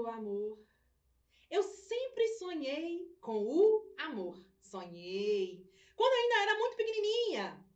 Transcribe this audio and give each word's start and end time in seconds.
o 0.00 0.06
amor. 0.08 0.58
Eu 1.50 1.62
sempre 1.62 2.26
sonhei 2.38 3.14
com 3.20 3.42
o 3.44 3.94
amor. 3.98 4.42
Sonhei. 4.60 5.68
Quando 5.96 6.12
ainda 6.12 6.42
era 6.42 6.58
muito 6.58 6.76
pequenininha, 6.76 7.66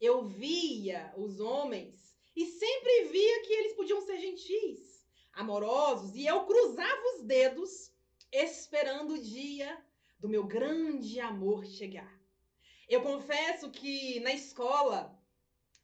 eu 0.00 0.24
via 0.24 1.12
os 1.16 1.40
homens 1.40 2.16
e 2.34 2.46
sempre 2.46 3.04
via 3.04 3.42
que 3.42 3.52
eles 3.52 3.72
podiam 3.74 4.00
ser 4.00 4.18
gentis, 4.18 5.06
amorosos, 5.32 6.14
e 6.14 6.26
eu 6.26 6.44
cruzava 6.44 7.02
os 7.14 7.22
dedos 7.22 7.92
esperando 8.32 9.14
o 9.14 9.22
dia 9.22 9.82
do 10.18 10.28
meu 10.28 10.44
grande 10.44 11.18
amor 11.20 11.64
chegar. 11.64 12.20
Eu 12.88 13.02
confesso 13.02 13.70
que 13.70 14.20
na 14.20 14.32
escola, 14.32 15.16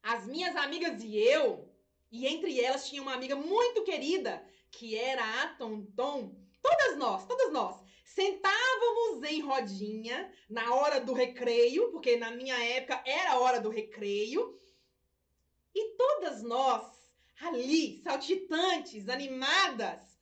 as 0.02 0.26
minhas 0.26 0.56
amigas 0.56 1.02
e 1.02 1.16
eu, 1.16 1.68
e 2.10 2.26
entre 2.26 2.60
elas 2.60 2.88
tinha 2.88 3.02
uma 3.02 3.14
amiga 3.14 3.36
muito 3.36 3.84
querida, 3.84 4.44
que 4.78 4.96
era 4.96 5.42
a 5.42 5.48
Tonton, 5.54 6.34
todas 6.62 6.96
nós, 6.98 7.26
todas 7.26 7.52
nós, 7.52 7.76
sentávamos 8.04 9.22
em 9.24 9.40
rodinha 9.40 10.32
na 10.48 10.74
hora 10.74 11.00
do 11.00 11.12
recreio, 11.12 11.90
porque 11.90 12.16
na 12.16 12.30
minha 12.30 12.56
época 12.62 13.02
era 13.04 13.32
a 13.32 13.38
hora 13.40 13.60
do 13.60 13.70
recreio, 13.70 14.58
e 15.74 15.96
todas 15.96 16.42
nós 16.42 16.84
ali, 17.40 18.00
saltitantes, 18.02 19.08
animadas, 19.08 20.16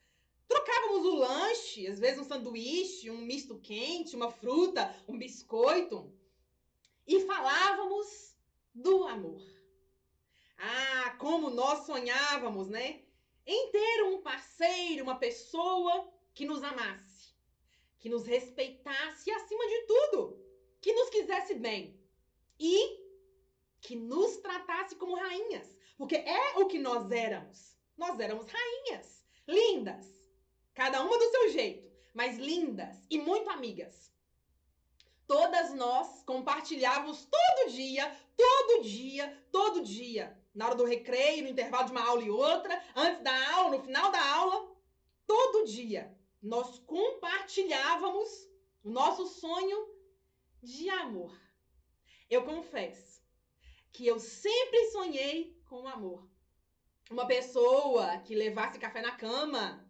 Trocávamos 0.46 1.06
o 1.06 1.14
lanche, 1.16 1.86
às 1.86 1.98
vezes 1.98 2.20
um 2.20 2.24
sanduíche, 2.24 3.10
um 3.10 3.18
misto 3.18 3.58
quente, 3.58 4.14
uma 4.14 4.30
fruta, 4.30 4.94
um 5.08 5.18
biscoito. 5.18 6.12
E 7.06 7.20
falávamos 7.20 8.36
do 8.74 9.04
amor. 9.04 9.42
Ah, 10.58 11.16
como 11.18 11.50
nós 11.50 11.86
sonhávamos, 11.86 12.68
né? 12.68 13.03
Em 13.46 13.70
ter 13.70 14.02
um 14.04 14.22
parceiro, 14.22 15.04
uma 15.04 15.18
pessoa 15.18 16.12
que 16.32 16.46
nos 16.46 16.62
amasse, 16.62 17.34
que 17.98 18.08
nos 18.08 18.26
respeitasse 18.26 19.28
e, 19.28 19.32
acima 19.32 19.66
de 19.66 19.80
tudo, 19.86 20.44
que 20.80 20.92
nos 20.92 21.10
quisesse 21.10 21.54
bem 21.54 21.98
e 22.58 23.04
que 23.80 23.94
nos 23.94 24.38
tratasse 24.38 24.96
como 24.96 25.16
rainhas, 25.16 25.76
porque 25.96 26.16
é 26.16 26.58
o 26.58 26.66
que 26.66 26.78
nós 26.78 27.10
éramos. 27.10 27.76
Nós 27.96 28.18
éramos 28.18 28.46
rainhas, 28.46 29.24
lindas, 29.46 30.06
cada 30.72 31.02
uma 31.02 31.18
do 31.18 31.30
seu 31.30 31.50
jeito, 31.50 31.90
mas 32.12 32.38
lindas 32.38 33.06
e 33.10 33.18
muito 33.18 33.48
amigas. 33.50 34.12
Todas 35.26 35.72
nós 35.74 36.22
compartilhávamos 36.24 37.26
todo 37.26 37.72
dia, 37.72 38.14
todo 38.36 38.82
dia, 38.82 39.46
todo 39.50 39.82
dia. 39.82 40.43
Na 40.54 40.66
hora 40.66 40.76
do 40.76 40.84
recreio, 40.84 41.42
no 41.42 41.50
intervalo 41.50 41.86
de 41.86 41.92
uma 41.92 42.06
aula 42.06 42.22
e 42.22 42.30
outra, 42.30 42.80
antes 42.94 43.22
da 43.22 43.54
aula, 43.54 43.76
no 43.76 43.82
final 43.82 44.12
da 44.12 44.34
aula, 44.34 44.72
todo 45.26 45.66
dia 45.66 46.16
nós 46.40 46.78
compartilhávamos 46.80 48.48
o 48.84 48.90
nosso 48.90 49.26
sonho 49.26 49.88
de 50.62 50.88
amor. 50.90 51.34
Eu 52.30 52.44
confesso 52.44 53.22
que 53.92 54.06
eu 54.06 54.20
sempre 54.20 54.90
sonhei 54.90 55.58
com 55.64 55.88
amor. 55.88 56.28
Uma 57.10 57.26
pessoa 57.26 58.18
que 58.18 58.34
levasse 58.34 58.78
café 58.78 59.00
na 59.00 59.12
cama, 59.12 59.84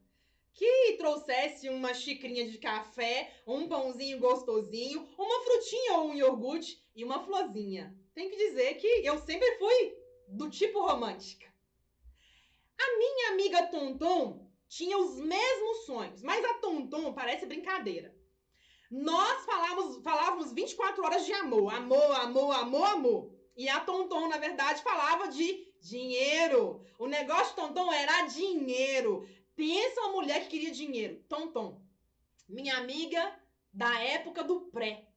que 0.52 0.96
trouxesse 0.96 1.68
uma 1.68 1.92
xicrinha 1.92 2.48
de 2.48 2.58
café, 2.58 3.34
um 3.46 3.68
pãozinho 3.68 4.20
gostosinho, 4.20 5.08
uma 5.18 5.40
frutinha 5.42 5.98
ou 5.98 6.10
um 6.10 6.14
iogurte 6.14 6.82
e 6.94 7.04
uma 7.04 7.24
florzinha. 7.24 7.94
Tem 8.14 8.30
que 8.30 8.36
dizer 8.36 8.74
que 8.74 8.86
eu 9.04 9.18
sempre 9.18 9.58
fui 9.58 10.03
do 10.28 10.50
tipo 10.50 10.80
romântica. 10.80 11.52
A 12.78 12.98
minha 12.98 13.30
amiga 13.32 13.66
Tonton 13.66 14.50
tinha 14.68 14.98
os 14.98 15.16
mesmos 15.20 15.86
sonhos, 15.86 16.22
mas 16.22 16.44
a 16.44 16.54
Tonton 16.54 17.12
parece 17.12 17.46
brincadeira. 17.46 18.14
Nós 18.90 19.44
falávamos, 19.44 20.02
falávamos 20.02 20.52
24 20.52 21.04
horas 21.04 21.26
de 21.26 21.32
amor, 21.32 21.72
amor, 21.72 22.12
amor, 22.16 22.54
amor, 22.54 22.84
amor. 22.86 23.34
E 23.56 23.68
a 23.68 23.80
Tonton, 23.80 24.28
na 24.28 24.38
verdade, 24.38 24.82
falava 24.82 25.28
de 25.28 25.72
dinheiro. 25.80 26.84
O 26.98 27.06
negócio 27.06 27.50
de 27.50 27.56
Tonton 27.56 27.92
era 27.92 28.26
dinheiro. 28.26 29.28
Pensa 29.54 30.00
uma 30.00 30.12
mulher 30.12 30.42
que 30.42 30.48
queria 30.48 30.70
dinheiro. 30.72 31.22
Tom. 31.28 31.80
Minha 32.48 32.76
amiga 32.78 33.40
da 33.72 34.02
época 34.02 34.42
do 34.42 34.62
pré. 34.72 35.08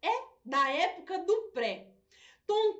É, 0.00 0.10
da 0.44 0.70
época 0.70 1.18
do 1.18 1.50
pré. 1.52 1.91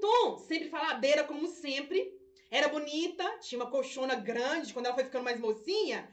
Tom, 0.01 0.39
sempre 0.39 0.69
faladeira, 0.69 1.25
como 1.25 1.47
sempre. 1.49 2.13
Era 2.51 2.69
bonita, 2.69 3.39
tinha 3.39 3.61
uma 3.61 3.71
colchona 3.71 4.15
grande. 4.15 4.73
Quando 4.73 4.87
ela 4.87 4.95
foi 4.95 5.05
ficando 5.05 5.25
mais 5.25 5.39
mocinha, 5.39 6.09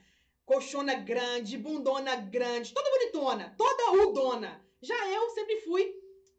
colchona 0.45 0.95
grande, 0.95 1.57
bundona 1.57 2.15
grande, 2.15 2.73
toda 2.73 2.89
bonitona, 2.89 3.53
toda 3.57 3.91
rudona. 3.91 4.65
Já 4.81 5.07
eu 5.07 5.29
sempre 5.31 5.57
fui 5.57 5.93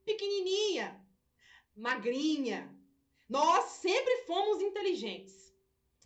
pequenininha, 0.04 1.00
magrinha. 1.76 2.74
Nós 3.28 3.64
sempre 3.64 4.16
fomos 4.26 4.60
inteligentes. 4.60 5.54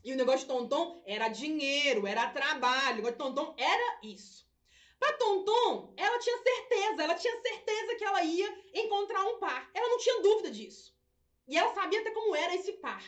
E 0.05 0.13
o 0.13 0.17
negócio 0.17 0.41
de 0.41 0.47
Tonton 0.47 1.03
era 1.07 1.29
dinheiro, 1.29 2.07
era 2.07 2.29
trabalho. 2.29 2.95
O 2.95 2.97
negócio 2.97 3.17
de 3.17 3.25
Tonton 3.25 3.55
era 3.57 4.01
isso. 4.03 4.45
Pra 4.99 5.13
Tonton, 5.15 5.95
ela 5.97 6.19
tinha 6.19 6.37
certeza, 6.43 7.03
ela 7.03 7.15
tinha 7.15 7.41
certeza 7.41 7.95
que 7.97 8.05
ela 8.05 8.23
ia 8.23 8.55
encontrar 8.75 9.25
um 9.25 9.39
par. 9.39 9.71
Ela 9.73 9.89
não 9.89 9.99
tinha 9.99 10.21
dúvida 10.21 10.51
disso. 10.51 10.94
E 11.47 11.57
ela 11.57 11.73
sabia 11.75 12.01
até 12.01 12.11
como 12.11 12.35
era 12.35 12.55
esse 12.55 12.73
par. 12.75 13.05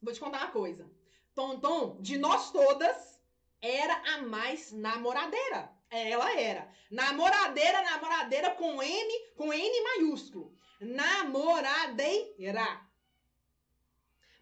Vou 0.00 0.12
te 0.12 0.20
contar 0.20 0.38
uma 0.38 0.52
coisa. 0.52 0.88
Tonton, 1.34 2.00
de 2.00 2.16
nós 2.16 2.52
todas, 2.52 3.20
era 3.60 3.94
a 4.14 4.18
mais 4.18 4.70
namoradeira. 4.72 5.72
Ela 5.90 6.38
era. 6.38 6.72
Namoradeira, 6.90 7.82
namoradeira 7.82 8.50
com 8.50 8.82
M, 8.82 9.32
com 9.34 9.52
N 9.52 9.82
maiúsculo. 9.82 10.56
Namoradeira. 10.80 12.84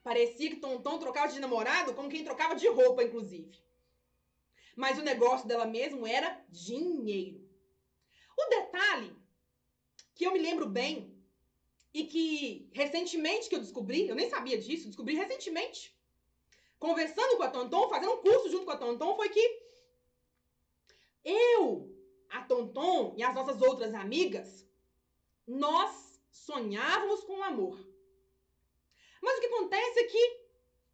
Parecia 0.02 0.50
que 0.50 0.56
Tonton 0.56 0.98
trocava 0.98 1.28
de 1.28 1.38
namorado 1.38 1.94
como 1.94 2.08
quem 2.08 2.24
trocava 2.24 2.56
de 2.56 2.66
roupa, 2.68 3.04
inclusive. 3.04 3.62
Mas 4.74 4.98
o 4.98 5.02
negócio 5.02 5.46
dela 5.46 5.64
mesmo 5.64 6.06
era 6.06 6.42
dinheiro. 6.48 7.48
O 8.36 8.48
detalhe 8.48 9.16
que 10.14 10.24
eu 10.24 10.32
me 10.32 10.40
lembro 10.40 10.66
bem 10.66 11.11
e 11.94 12.04
que 12.04 12.70
recentemente 12.72 13.48
que 13.48 13.54
eu 13.54 13.60
descobri, 13.60 14.08
eu 14.08 14.14
nem 14.14 14.28
sabia 14.28 14.58
disso, 14.58 14.86
descobri 14.86 15.14
recentemente, 15.14 15.94
conversando 16.78 17.36
com 17.36 17.42
a 17.42 17.50
Tonton, 17.50 17.88
fazendo 17.88 18.12
um 18.12 18.22
curso 18.22 18.50
junto 18.50 18.64
com 18.64 18.70
a 18.70 18.76
Tonton, 18.76 19.14
foi 19.14 19.28
que 19.28 19.62
eu, 21.24 21.94
a 22.28 22.42
Tonton 22.42 23.14
e 23.16 23.22
as 23.22 23.34
nossas 23.34 23.60
outras 23.60 23.94
amigas, 23.94 24.66
nós 25.46 26.20
sonhávamos 26.30 27.22
com 27.24 27.38
o 27.38 27.42
amor. 27.42 27.78
Mas 29.20 29.36
o 29.36 29.40
que 29.40 29.46
acontece 29.46 30.00
é 30.00 30.04
que 30.04 30.42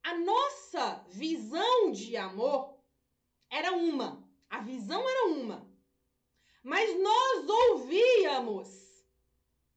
a 0.02 0.18
nossa 0.18 1.04
visão 1.08 1.92
de 1.92 2.16
amor 2.16 2.78
era 3.50 3.72
uma. 3.72 4.28
A 4.50 4.60
visão 4.60 5.08
era 5.08 5.26
uma. 5.28 5.70
Mas 6.62 6.98
nós 7.00 7.48
ouvíamos. 7.48 8.87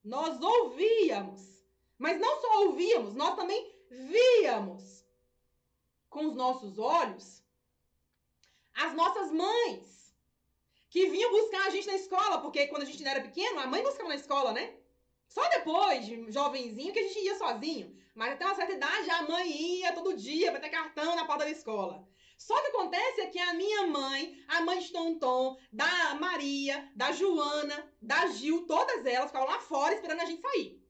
Nós 0.03 0.41
ouvíamos. 0.41 1.41
Mas 1.97 2.19
não 2.19 2.41
só 2.41 2.66
ouvíamos, 2.66 3.13
nós 3.13 3.35
também 3.35 3.75
víamos 3.89 5.06
com 6.09 6.25
os 6.25 6.35
nossos 6.35 6.79
olhos 6.79 7.41
as 8.73 8.94
nossas 8.94 9.31
mães 9.31 10.13
que 10.89 11.07
vinham 11.07 11.31
buscar 11.31 11.67
a 11.67 11.69
gente 11.69 11.88
na 11.88 11.95
escola, 11.95 12.39
porque 12.39 12.67
quando 12.67 12.84
a 12.84 12.85
gente 12.85 13.06
era 13.06 13.22
pequeno, 13.22 13.59
a 13.59 13.67
mãe 13.67 13.81
buscava 13.81 14.09
na 14.09 14.16
escola, 14.16 14.51
né? 14.51 14.73
Só 15.28 15.47
depois, 15.50 16.06
de 16.06 16.29
jovenzinho, 16.31 16.91
que 16.91 17.00
a 17.00 17.03
gente 17.03 17.19
ia 17.19 17.38
sozinho. 17.38 17.95
Mas 18.13 18.33
até 18.33 18.45
uma 18.45 18.56
certa 18.56 18.73
idade, 18.73 19.09
a 19.09 19.23
mãe 19.23 19.50
ia 19.50 19.94
todo 19.94 20.18
dia 20.18 20.51
para 20.51 20.59
ter 20.59 20.69
cartão 20.69 21.16
na 21.16 21.25
porta 21.25 21.45
da 21.45 21.51
escola. 21.51 22.06
Só 22.41 22.59
que 22.59 22.68
acontece 22.69 23.22
é 23.22 23.28
que 23.28 23.38
a 23.38 23.53
minha 23.53 23.85
mãe, 23.85 24.44
a 24.48 24.62
mãe 24.62 24.80
de 24.80 24.92
Tonton, 24.92 25.60
da 25.71 26.16
Maria, 26.16 26.92
da 26.95 27.12
Joana, 27.12 27.94
da 28.01 28.25
Gil, 28.27 28.66
todas 28.66 29.06
elas 29.06 29.27
ficavam 29.27 29.48
lá 29.48 29.60
fora 29.60 29.94
esperando 29.94 30.21
a 30.21 30.25
gente 30.25 30.42
sair. 30.42 30.83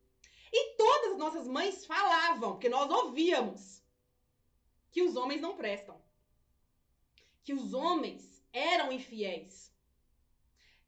E 0.53 0.77
todas 0.77 1.11
as 1.11 1.17
nossas 1.17 1.47
mães 1.49 1.85
falavam, 1.85 2.53
porque 2.53 2.69
nós 2.69 2.89
ouvíamos, 2.89 3.83
que 4.91 5.01
os 5.01 5.17
homens 5.17 5.41
não 5.41 5.57
prestam. 5.57 6.01
Que 7.43 7.53
os 7.53 7.73
homens 7.73 8.41
eram 8.53 8.89
infiéis 8.89 9.71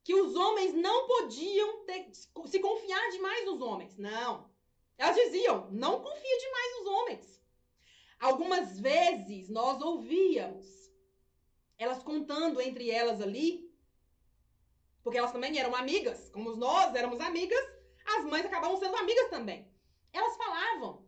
que 0.04 0.14
os 0.14 0.36
homens 0.36 0.74
não 0.74 1.06
podiam 1.06 1.82
ter, 1.86 2.10
se 2.12 2.60
confiar 2.60 3.10
demais 3.10 3.46
nos 3.46 3.62
homens. 3.62 3.96
Não. 3.96 4.50
Elas 4.98 5.16
diziam: 5.16 5.70
não 5.70 6.02
confia 6.02 6.38
demais 6.38 6.78
nos 6.78 6.86
homens. 6.86 7.33
Algumas 8.24 8.80
vezes 8.80 9.50
nós 9.50 9.82
ouvíamos 9.82 10.66
elas 11.76 12.02
contando 12.02 12.58
entre 12.58 12.90
elas 12.90 13.20
ali, 13.20 13.70
porque 15.02 15.18
elas 15.18 15.30
também 15.30 15.58
eram 15.58 15.76
amigas, 15.76 16.30
como 16.30 16.56
nós 16.56 16.94
éramos 16.94 17.20
amigas, 17.20 17.62
as 18.06 18.24
mães 18.24 18.46
acabavam 18.46 18.78
sendo 18.78 18.96
amigas 18.96 19.28
também. 19.28 19.70
Elas 20.10 20.38
falavam, 20.38 21.06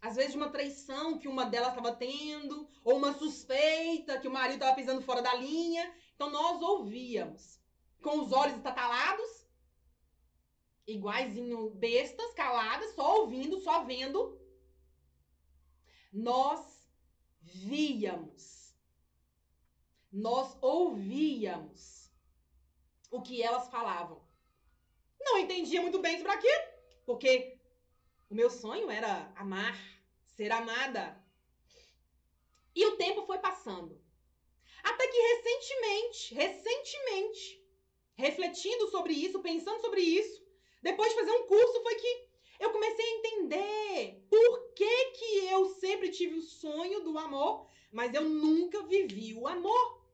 às 0.00 0.16
vezes, 0.16 0.30
de 0.30 0.38
uma 0.38 0.48
traição 0.48 1.18
que 1.18 1.28
uma 1.28 1.44
delas 1.44 1.76
estava 1.76 1.92
tendo, 1.92 2.66
ou 2.82 2.96
uma 2.96 3.12
suspeita 3.12 4.18
que 4.18 4.26
o 4.28 4.32
marido 4.32 4.54
estava 4.54 4.74
pisando 4.74 5.02
fora 5.02 5.20
da 5.20 5.34
linha, 5.34 5.94
Então 6.14 6.30
nós 6.30 6.62
ouvíamos 6.62 7.60
com 8.00 8.20
os 8.20 8.32
olhos 8.32 8.56
estatalados, 8.56 9.46
iguaizinho 10.86 11.68
bestas, 11.74 12.32
caladas, 12.32 12.94
só 12.94 13.20
ouvindo, 13.20 13.60
só 13.60 13.84
vendo. 13.84 14.43
Nós 16.14 16.64
víamos. 17.42 18.72
Nós 20.12 20.56
ouvíamos 20.62 22.08
o 23.10 23.20
que 23.20 23.42
elas 23.42 23.68
falavam. 23.68 24.24
Não 25.20 25.38
entendia 25.38 25.82
muito 25.82 25.98
bem 25.98 26.16
sobre 26.16 26.30
aquilo, 26.30 26.64
porque 27.04 27.58
o 28.30 28.34
meu 28.36 28.48
sonho 28.48 28.88
era 28.88 29.32
amar, 29.34 29.76
ser 30.36 30.52
amada. 30.52 31.20
E 32.76 32.86
o 32.86 32.96
tempo 32.96 33.26
foi 33.26 33.38
passando. 33.38 34.00
Até 34.84 35.08
que 35.08 35.18
recentemente, 35.18 36.34
recentemente, 36.34 37.66
refletindo 38.14 38.88
sobre 38.88 39.14
isso, 39.14 39.42
pensando 39.42 39.80
sobre 39.80 40.00
isso, 40.00 40.46
depois 40.80 41.08
de 41.10 41.18
fazer 41.18 41.32
um 41.32 41.46
curso, 41.48 41.82
foi 41.82 41.96
que 41.96 42.23
eu 42.58 42.70
comecei 42.70 43.04
a 43.04 43.16
entender 43.18 44.26
por 44.28 44.72
que, 44.74 45.04
que 45.12 45.46
eu 45.46 45.66
sempre 45.76 46.10
tive 46.10 46.36
o 46.36 46.42
sonho 46.42 47.00
do 47.00 47.18
amor, 47.18 47.68
mas 47.92 48.14
eu 48.14 48.22
nunca 48.22 48.82
vivi 48.82 49.34
o 49.34 49.46
amor. 49.46 50.04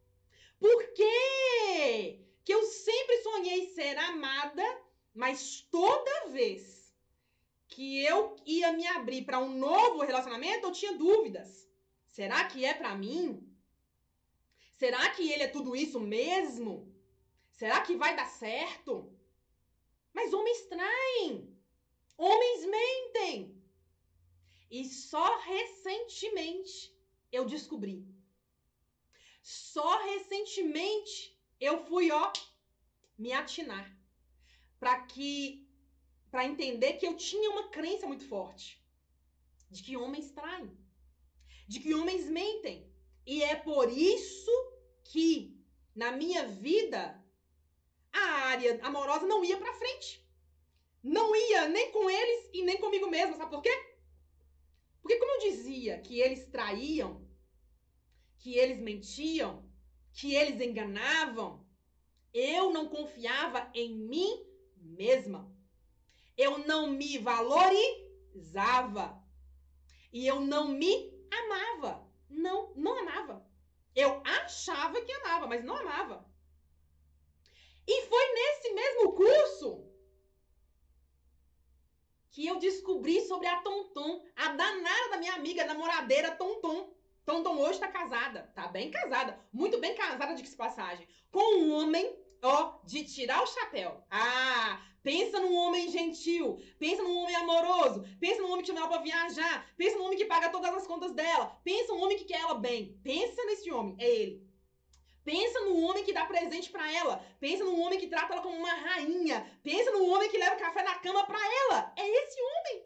Por 0.58 0.92
que, 0.92 2.20
que 2.44 2.52
eu 2.52 2.62
sempre 2.64 3.22
sonhei 3.22 3.70
ser 3.70 3.96
amada, 3.98 4.62
mas 5.14 5.60
toda 5.70 6.28
vez 6.28 6.94
que 7.68 8.04
eu 8.04 8.36
ia 8.44 8.72
me 8.72 8.86
abrir 8.86 9.24
para 9.24 9.38
um 9.38 9.56
novo 9.56 10.00
relacionamento, 10.02 10.66
eu 10.66 10.72
tinha 10.72 10.92
dúvidas. 10.92 11.68
Será 12.06 12.44
que 12.44 12.64
é 12.64 12.74
para 12.74 12.94
mim? 12.94 13.46
Será 14.72 15.08
que 15.10 15.30
ele 15.30 15.44
é 15.44 15.48
tudo 15.48 15.76
isso 15.76 16.00
mesmo? 16.00 16.92
Será 17.52 17.80
que 17.82 17.96
vai 17.96 18.16
dar 18.16 18.26
certo? 18.26 19.14
Mas 20.12 20.32
homens 20.32 20.62
traem. 20.62 21.59
Homens 22.22 22.66
mentem. 22.66 23.58
E 24.70 24.84
só 24.84 25.38
recentemente 25.38 26.94
eu 27.32 27.46
descobri. 27.46 28.06
Só 29.42 29.90
recentemente 30.04 31.34
eu 31.58 31.82
fui, 31.86 32.10
ó, 32.10 32.30
me 33.16 33.32
atinar 33.32 33.86
para 34.78 35.00
que 35.06 35.66
para 36.30 36.44
entender 36.44 36.92
que 36.98 37.06
eu 37.06 37.16
tinha 37.16 37.50
uma 37.50 37.70
crença 37.70 38.06
muito 38.06 38.28
forte 38.28 38.80
de 39.70 39.82
que 39.82 39.96
homens 39.96 40.30
traem, 40.30 40.70
de 41.66 41.80
que 41.80 41.94
homens 41.94 42.28
mentem. 42.28 42.78
E 43.26 43.42
é 43.42 43.56
por 43.56 43.90
isso 43.90 44.52
que 45.04 45.58
na 45.94 46.12
minha 46.12 46.46
vida 46.46 47.02
a 48.12 48.26
área 48.52 48.78
amorosa 48.82 49.26
não 49.26 49.42
ia 49.42 49.56
para 49.56 49.72
frente. 49.72 50.29
Não 51.02 51.34
ia 51.34 51.68
nem 51.68 51.90
com 51.92 52.10
eles 52.10 52.50
e 52.52 52.62
nem 52.62 52.78
comigo 52.78 53.08
mesma. 53.08 53.36
Sabe 53.36 53.50
por 53.50 53.62
quê? 53.62 53.90
Porque, 55.00 55.16
como 55.16 55.32
eu 55.32 55.50
dizia 55.50 55.98
que 56.00 56.20
eles 56.20 56.46
traíam, 56.46 57.26
que 58.38 58.56
eles 58.56 58.78
mentiam, 58.78 59.68
que 60.12 60.34
eles 60.34 60.60
enganavam, 60.60 61.66
eu 62.32 62.70
não 62.70 62.88
confiava 62.88 63.70
em 63.74 63.94
mim 63.94 64.46
mesma. 64.76 65.50
Eu 66.36 66.58
não 66.58 66.88
me 66.88 67.18
valorizava. 67.18 69.20
E 70.12 70.26
eu 70.26 70.40
não 70.40 70.68
me 70.68 71.12
amava. 71.30 72.06
Não, 72.28 72.74
não 72.74 72.98
amava. 72.98 73.48
Eu 73.94 74.22
achava 74.24 75.00
que 75.00 75.12
amava, 75.12 75.46
mas 75.46 75.64
não 75.64 75.76
amava. 75.76 76.28
E 77.86 78.06
foi 78.06 78.34
nesse 78.34 78.72
mesmo 78.72 79.12
curso 79.12 79.89
que 82.40 82.46
eu 82.46 82.58
descobri 82.58 83.20
sobre 83.26 83.46
a 83.46 83.56
Tonton, 83.56 84.24
a 84.34 84.48
danada 84.48 85.10
da 85.10 85.18
minha 85.18 85.34
amiga, 85.34 85.66
namoradeira 85.66 86.30
Tonton. 86.30 86.90
Tonton 87.26 87.58
hoje 87.58 87.78
tá 87.78 87.86
casada, 87.86 88.50
tá 88.54 88.66
bem 88.66 88.90
casada, 88.90 89.38
muito 89.52 89.78
bem 89.78 89.94
casada 89.94 90.34
de 90.34 90.42
que 90.42 90.56
passagem, 90.56 91.06
com 91.30 91.58
um 91.58 91.74
homem, 91.74 92.16
ó, 92.42 92.78
de 92.82 93.04
tirar 93.04 93.42
o 93.42 93.46
chapéu. 93.46 94.02
Ah, 94.10 94.80
pensa 95.02 95.38
num 95.38 95.54
homem 95.54 95.90
gentil, 95.90 96.58
pensa 96.78 97.02
num 97.02 97.18
homem 97.18 97.36
amoroso, 97.36 98.06
pensa 98.18 98.40
num 98.40 98.52
homem 98.52 98.62
que 98.62 98.68
chama 98.68 98.80
ela 98.80 98.88
pra 98.88 99.02
viajar, 99.02 99.70
pensa 99.76 99.98
num 99.98 100.04
homem 100.06 100.16
que 100.16 100.24
paga 100.24 100.48
todas 100.48 100.74
as 100.74 100.86
contas 100.86 101.12
dela, 101.12 101.60
pensa 101.62 101.92
num 101.92 102.02
homem 102.02 102.16
que 102.16 102.24
quer 102.24 102.40
ela 102.40 102.54
bem. 102.54 102.98
Pensa 103.02 103.44
nesse 103.44 103.70
homem, 103.70 103.96
é 103.98 104.08
ele. 104.08 104.49
Pensa 105.24 105.60
no 105.60 105.82
homem 105.82 106.04
que 106.04 106.12
dá 106.12 106.24
presente 106.24 106.70
para 106.70 106.90
ela. 106.92 107.24
Pensa 107.38 107.64
no 107.64 107.78
homem 107.80 107.98
que 107.98 108.08
trata 108.08 108.32
ela 108.32 108.42
como 108.42 108.56
uma 108.56 108.72
rainha. 108.72 109.58
Pensa 109.62 109.90
no 109.90 110.06
homem 110.08 110.30
que 110.30 110.38
leva 110.38 110.56
café 110.56 110.82
na 110.82 110.98
cama 110.98 111.26
para 111.26 111.38
ela. 111.38 111.92
É 111.96 112.08
esse 112.08 112.40
homem. 112.40 112.84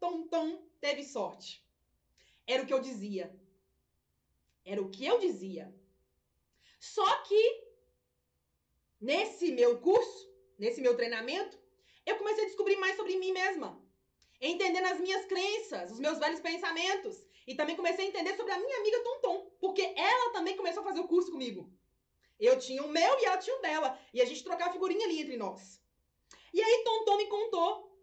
Tom 0.00 0.26
Tom 0.26 0.68
teve 0.80 1.04
sorte. 1.04 1.64
Era 2.46 2.62
o 2.62 2.66
que 2.66 2.74
eu 2.74 2.80
dizia. 2.80 3.34
Era 4.64 4.82
o 4.82 4.90
que 4.90 5.04
eu 5.04 5.18
dizia. 5.18 5.72
Só 6.80 7.22
que 7.22 7.64
nesse 9.00 9.52
meu 9.52 9.80
curso, 9.80 10.30
nesse 10.58 10.80
meu 10.80 10.96
treinamento, 10.96 11.58
eu 12.04 12.16
comecei 12.16 12.44
a 12.44 12.46
descobrir 12.48 12.76
mais 12.76 12.96
sobre 12.96 13.16
mim 13.16 13.32
mesma. 13.32 13.82
Entendendo 14.40 14.86
as 14.86 15.00
minhas 15.00 15.24
crenças, 15.24 15.92
os 15.92 16.00
meus 16.00 16.18
velhos 16.18 16.40
pensamentos. 16.40 17.16
E 17.46 17.54
também 17.54 17.76
comecei 17.76 18.06
a 18.06 18.08
entender 18.08 18.36
sobre 18.36 18.52
a 18.52 18.58
minha 18.58 18.78
amiga 18.78 19.02
Tonton, 19.02 19.50
porque 19.60 19.82
ela 19.96 20.32
também 20.32 20.56
começou 20.56 20.82
a 20.82 20.86
fazer 20.86 21.00
o 21.00 21.08
curso 21.08 21.30
comigo. 21.30 21.70
Eu 22.38 22.58
tinha 22.58 22.82
o 22.82 22.88
meu 22.88 23.18
e 23.20 23.24
ela 23.24 23.38
tinha 23.38 23.56
o 23.56 23.60
dela. 23.60 23.98
E 24.12 24.20
a 24.20 24.24
gente 24.24 24.42
trocava 24.42 24.72
figurinha 24.72 25.06
ali 25.06 25.20
entre 25.20 25.36
nós. 25.36 25.80
E 26.52 26.62
aí 26.62 26.84
Tonton 26.84 27.16
me 27.16 27.26
contou 27.26 27.94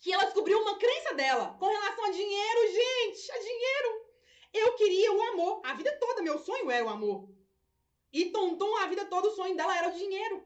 que 0.00 0.12
ela 0.12 0.24
descobriu 0.24 0.60
uma 0.60 0.78
crença 0.78 1.14
dela 1.14 1.56
com 1.58 1.66
relação 1.66 2.04
a 2.04 2.10
dinheiro, 2.10 2.60
gente, 2.72 3.30
a 3.30 3.38
dinheiro. 3.38 4.06
Eu 4.52 4.74
queria 4.74 5.12
o 5.12 5.22
amor. 5.22 5.60
A 5.64 5.74
vida 5.74 5.96
toda, 5.98 6.22
meu 6.22 6.38
sonho 6.38 6.70
era 6.70 6.84
o 6.84 6.88
amor. 6.88 7.28
E 8.12 8.26
Tonton, 8.26 8.76
a 8.76 8.86
vida 8.86 9.06
toda, 9.06 9.28
o 9.28 9.34
sonho 9.34 9.56
dela 9.56 9.76
era 9.76 9.88
o 9.88 9.92
dinheiro. 9.92 10.44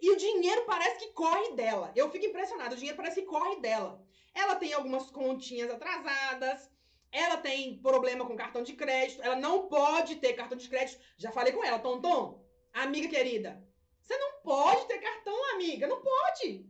E 0.00 0.10
o 0.10 0.16
dinheiro 0.16 0.64
parece 0.66 0.98
que 0.98 1.12
corre 1.12 1.52
dela. 1.52 1.92
Eu 1.96 2.10
fico 2.10 2.26
impressionada. 2.26 2.74
O 2.74 2.76
dinheiro 2.76 2.96
parece 2.96 3.22
que 3.22 3.26
corre 3.26 3.56
dela. 3.60 4.04
Ela 4.34 4.56
tem 4.56 4.72
algumas 4.72 5.10
continhas 5.10 5.70
atrasadas. 5.70 6.70
Ela 7.14 7.36
tem 7.36 7.78
problema 7.78 8.26
com 8.26 8.34
cartão 8.34 8.60
de 8.60 8.72
crédito, 8.72 9.22
ela 9.22 9.36
não 9.36 9.68
pode 9.68 10.16
ter 10.16 10.32
cartão 10.32 10.58
de 10.58 10.68
crédito. 10.68 11.00
Já 11.16 11.30
falei 11.30 11.52
com 11.52 11.64
ela, 11.64 11.78
Tom, 11.78 12.44
amiga 12.72 13.08
querida, 13.08 13.64
você 14.02 14.18
não 14.18 14.40
pode 14.42 14.88
ter 14.88 14.98
cartão, 14.98 15.52
amiga, 15.52 15.86
não 15.86 16.02
pode. 16.02 16.66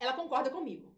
Ela 0.00 0.14
concorda 0.14 0.50
comigo. 0.50 0.92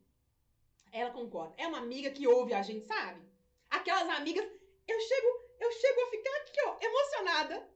Ela 0.91 1.11
concorda. 1.11 1.55
É 1.59 1.67
uma 1.67 1.77
amiga 1.77 2.11
que 2.11 2.27
ouve 2.27 2.55
a 2.55 2.63
gente, 2.63 2.87
sabe? 2.87 3.23
Aquelas 3.69 4.09
amigas, 4.09 4.47
eu 4.89 5.01
chego, 5.01 5.27
eu 5.61 5.73
chego 5.73 6.01
a 6.01 6.11
ficar 6.11 6.37
aqui, 6.39 6.61
ó, 6.65 6.79
emocionada. 6.81 7.71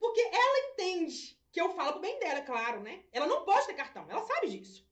Porque 0.00 0.20
ela 0.20 0.72
entende 0.72 1.40
que 1.52 1.60
eu 1.60 1.70
falo 1.76 1.92
pro 1.92 2.00
bem 2.00 2.18
dela, 2.18 2.42
claro, 2.42 2.80
né? 2.80 3.04
Ela 3.12 3.28
não 3.28 3.44
pode 3.44 3.68
ter 3.68 3.74
cartão, 3.74 4.04
ela 4.10 4.22
sabe 4.22 4.48
disso. 4.48 4.84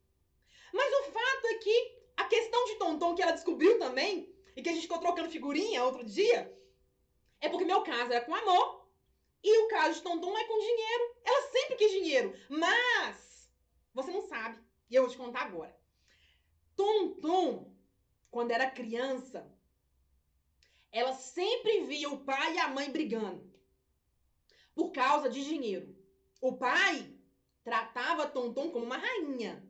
Mas 0.72 0.92
o 1.00 1.02
fato 1.10 1.46
é 1.48 1.54
que 1.54 2.03
a 2.16 2.24
questão 2.24 2.64
de 2.66 2.76
Tonton 2.76 3.14
que 3.14 3.22
ela 3.22 3.32
descobriu 3.32 3.78
também, 3.78 4.32
e 4.56 4.62
que 4.62 4.68
a 4.68 4.72
gente 4.72 4.82
ficou 4.82 4.98
trocando 4.98 5.30
figurinha 5.30 5.84
outro 5.84 6.04
dia, 6.04 6.52
é 7.40 7.48
porque 7.48 7.64
meu 7.64 7.82
caso 7.82 8.12
era 8.12 8.24
com 8.24 8.34
amor 8.34 8.88
e 9.42 9.58
o 9.58 9.68
caso 9.68 9.96
de 9.96 10.02
Tonton 10.02 10.36
é 10.38 10.44
com 10.44 10.58
dinheiro. 10.58 11.16
Ela 11.24 11.42
sempre 11.50 11.76
quis 11.76 11.90
dinheiro, 11.90 12.34
mas 12.48 13.50
você 13.92 14.10
não 14.10 14.22
sabe, 14.22 14.58
e 14.88 14.94
eu 14.94 15.02
vou 15.02 15.10
te 15.10 15.16
contar 15.16 15.42
agora. 15.42 15.76
Tonton, 16.76 17.72
quando 18.30 18.50
era 18.50 18.70
criança, 18.70 19.52
ela 20.90 21.12
sempre 21.12 21.84
via 21.84 22.08
o 22.08 22.24
pai 22.24 22.54
e 22.54 22.58
a 22.58 22.68
mãe 22.68 22.90
brigando 22.90 23.52
por 24.74 24.90
causa 24.90 25.28
de 25.28 25.44
dinheiro. 25.44 25.96
O 26.40 26.56
pai 26.56 27.12
tratava 27.62 28.26
Tonton 28.26 28.70
como 28.70 28.84
uma 28.84 28.96
rainha. 28.96 29.64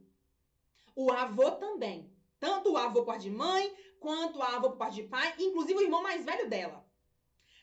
O 0.95 1.13
avô 1.13 1.51
também. 1.53 2.14
Tanto 2.45 2.73
o 2.73 2.77
avô 2.77 3.01
por 3.01 3.07
parte 3.07 3.23
de 3.23 3.31
mãe, 3.31 3.75
quanto 3.99 4.43
a 4.43 4.57
avô 4.57 4.69
por 4.69 4.77
parte 4.77 4.97
de 4.97 5.05
pai, 5.05 5.35
inclusive 5.39 5.79
o 5.79 5.83
irmão 5.83 6.03
mais 6.03 6.27
velho 6.27 6.47
dela. 6.47 6.87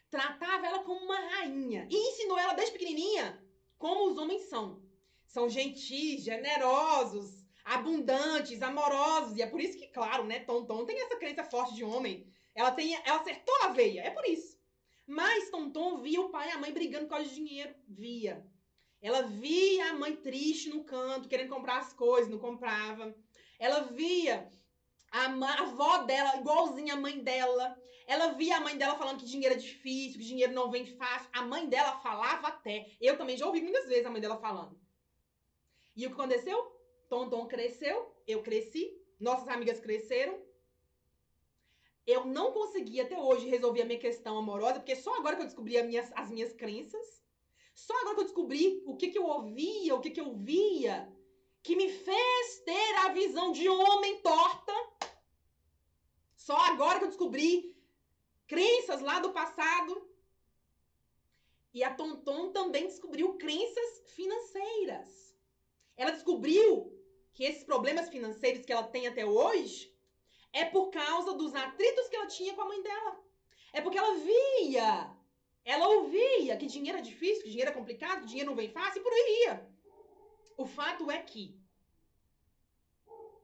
Tratava 0.09 0.65
ela 0.65 0.79
como 0.79 1.05
uma 1.05 1.19
rainha 1.19 1.87
e 1.87 1.95
ensinou 1.95 2.39
ela 2.39 2.53
desde 2.53 2.73
pequenininha 2.73 3.39
como 3.77 4.09
os 4.09 4.17
homens 4.17 4.49
são. 4.49 4.81
São 5.27 5.47
gentis, 5.47 6.23
generosos, 6.23 7.45
abundantes, 7.63 8.63
amorosos. 8.63 9.37
E 9.37 9.43
é 9.43 9.45
por 9.45 9.61
isso 9.61 9.77
que, 9.77 9.85
claro, 9.89 10.23
né, 10.23 10.39
Tonton 10.39 10.83
tem 10.83 10.99
essa 10.99 11.15
crença 11.15 11.43
forte 11.43 11.75
de 11.75 11.83
homem. 11.83 12.25
Ela, 12.55 12.71
tem, 12.71 12.95
ela 13.05 13.19
acertou 13.19 13.55
a 13.61 13.67
veia, 13.67 14.01
é 14.01 14.09
por 14.09 14.25
isso. 14.25 14.59
Mas 15.05 15.51
Tonton 15.51 16.01
via 16.01 16.21
o 16.21 16.29
pai 16.29 16.49
e 16.49 16.53
a 16.53 16.57
mãe 16.57 16.73
brigando 16.73 17.05
por 17.05 17.17
causa 17.17 17.29
de 17.29 17.35
dinheiro. 17.35 17.75
Via. 17.87 18.43
Ela 18.99 19.21
via 19.21 19.91
a 19.91 19.93
mãe 19.93 20.15
triste 20.15 20.69
no 20.69 20.83
canto, 20.83 21.29
querendo 21.29 21.49
comprar 21.49 21.77
as 21.77 21.93
coisas, 21.93 22.31
não 22.31 22.39
comprava. 22.39 23.15
Ela 23.59 23.81
via 23.81 24.49
A, 25.11 25.25
a 25.25 25.61
avó 25.61 25.99
dela, 25.99 26.37
igualzinha 26.37 26.93
a 26.93 26.97
mãe 26.97 27.21
dela. 27.21 27.77
Ela 28.07 28.29
via 28.33 28.57
a 28.57 28.61
mãe 28.61 28.77
dela 28.77 28.97
falando 28.97 29.19
que 29.19 29.25
dinheiro 29.25 29.55
é 29.55 29.57
difícil, 29.57 30.19
que 30.19 30.25
dinheiro 30.25 30.53
não 30.53 30.71
vem 30.71 30.85
fácil. 30.97 31.29
A 31.31 31.41
mãe 31.41 31.67
dela 31.67 31.99
falava 31.99 32.47
até. 32.47 32.87
Eu 32.99 33.17
também 33.17 33.37
já 33.37 33.45
ouvi 33.45 33.61
muitas 33.61 33.87
vezes 33.87 34.05
a 34.05 34.09
mãe 34.09 34.21
dela 34.21 34.37
falando. 34.37 34.79
E 35.95 36.05
o 36.05 36.09
que 36.09 36.15
aconteceu? 36.15 36.57
Tonton 37.09 37.45
cresceu, 37.45 38.15
eu 38.25 38.41
cresci, 38.41 38.89
nossas 39.19 39.47
amigas 39.49 39.79
cresceram. 39.79 40.41
Eu 42.07 42.25
não 42.25 42.51
consegui 42.51 42.99
até 42.99 43.17
hoje 43.19 43.47
resolver 43.47 43.81
a 43.81 43.85
minha 43.85 43.99
questão 43.99 44.37
amorosa, 44.37 44.79
porque 44.79 44.95
só 44.95 45.15
agora 45.17 45.35
que 45.35 45.41
eu 45.41 45.45
descobri 45.45 45.77
as 45.77 45.85
minhas, 45.85 46.11
as 46.15 46.29
minhas 46.29 46.53
crenças. 46.53 47.21
Só 47.75 47.93
agora 47.99 48.15
que 48.15 48.21
eu 48.21 48.25
descobri 48.25 48.81
o 48.85 48.95
que, 48.95 49.09
que 49.09 49.17
eu 49.17 49.25
ouvia, 49.25 49.95
o 49.95 49.99
que, 49.99 50.09
que 50.09 50.21
eu 50.21 50.33
via, 50.33 51.07
que 51.61 51.75
me 51.75 51.89
fez 51.89 52.59
ter 52.65 52.95
a 53.05 53.09
visão 53.09 53.51
de 53.51 53.67
homem 53.67 54.21
torta. 54.21 54.73
Só 56.51 56.57
agora 56.57 56.99
que 56.99 57.05
eu 57.05 57.13
descobri 57.13 57.73
crenças 58.45 58.99
lá 58.99 59.19
do 59.19 59.31
passado. 59.31 59.91
E 61.73 61.81
a 61.81 61.93
Tonton 61.93 62.51
também 62.51 62.87
descobriu 62.87 63.37
crenças 63.37 64.03
financeiras. 64.07 65.33
Ela 65.95 66.11
descobriu 66.11 66.69
que 67.33 67.45
esses 67.45 67.63
problemas 67.63 68.09
financeiros 68.09 68.65
que 68.65 68.73
ela 68.73 68.83
tem 68.83 69.07
até 69.07 69.25
hoje 69.25 69.97
é 70.51 70.65
por 70.65 70.89
causa 70.89 71.33
dos 71.35 71.55
atritos 71.55 72.09
que 72.09 72.17
ela 72.17 72.27
tinha 72.27 72.53
com 72.53 72.63
a 72.63 72.67
mãe 72.67 72.83
dela. 72.83 73.17
É 73.71 73.79
porque 73.79 73.97
ela 73.97 74.13
via, 74.17 75.17
ela 75.63 75.87
ouvia 75.87 76.57
que 76.57 76.65
dinheiro 76.65 76.97
é 76.97 77.01
difícil, 77.01 77.43
que 77.43 77.49
dinheiro 77.49 77.71
é 77.71 77.73
complicado, 77.73 78.23
que 78.23 78.27
dinheiro 78.27 78.49
não 78.49 78.57
vem 78.57 78.69
fácil 78.69 78.99
e 78.99 79.03
por 79.03 79.13
aí 79.13 79.43
ia. 79.45 79.69
O 80.57 80.65
fato 80.65 81.09
é 81.09 81.21
que 81.21 81.57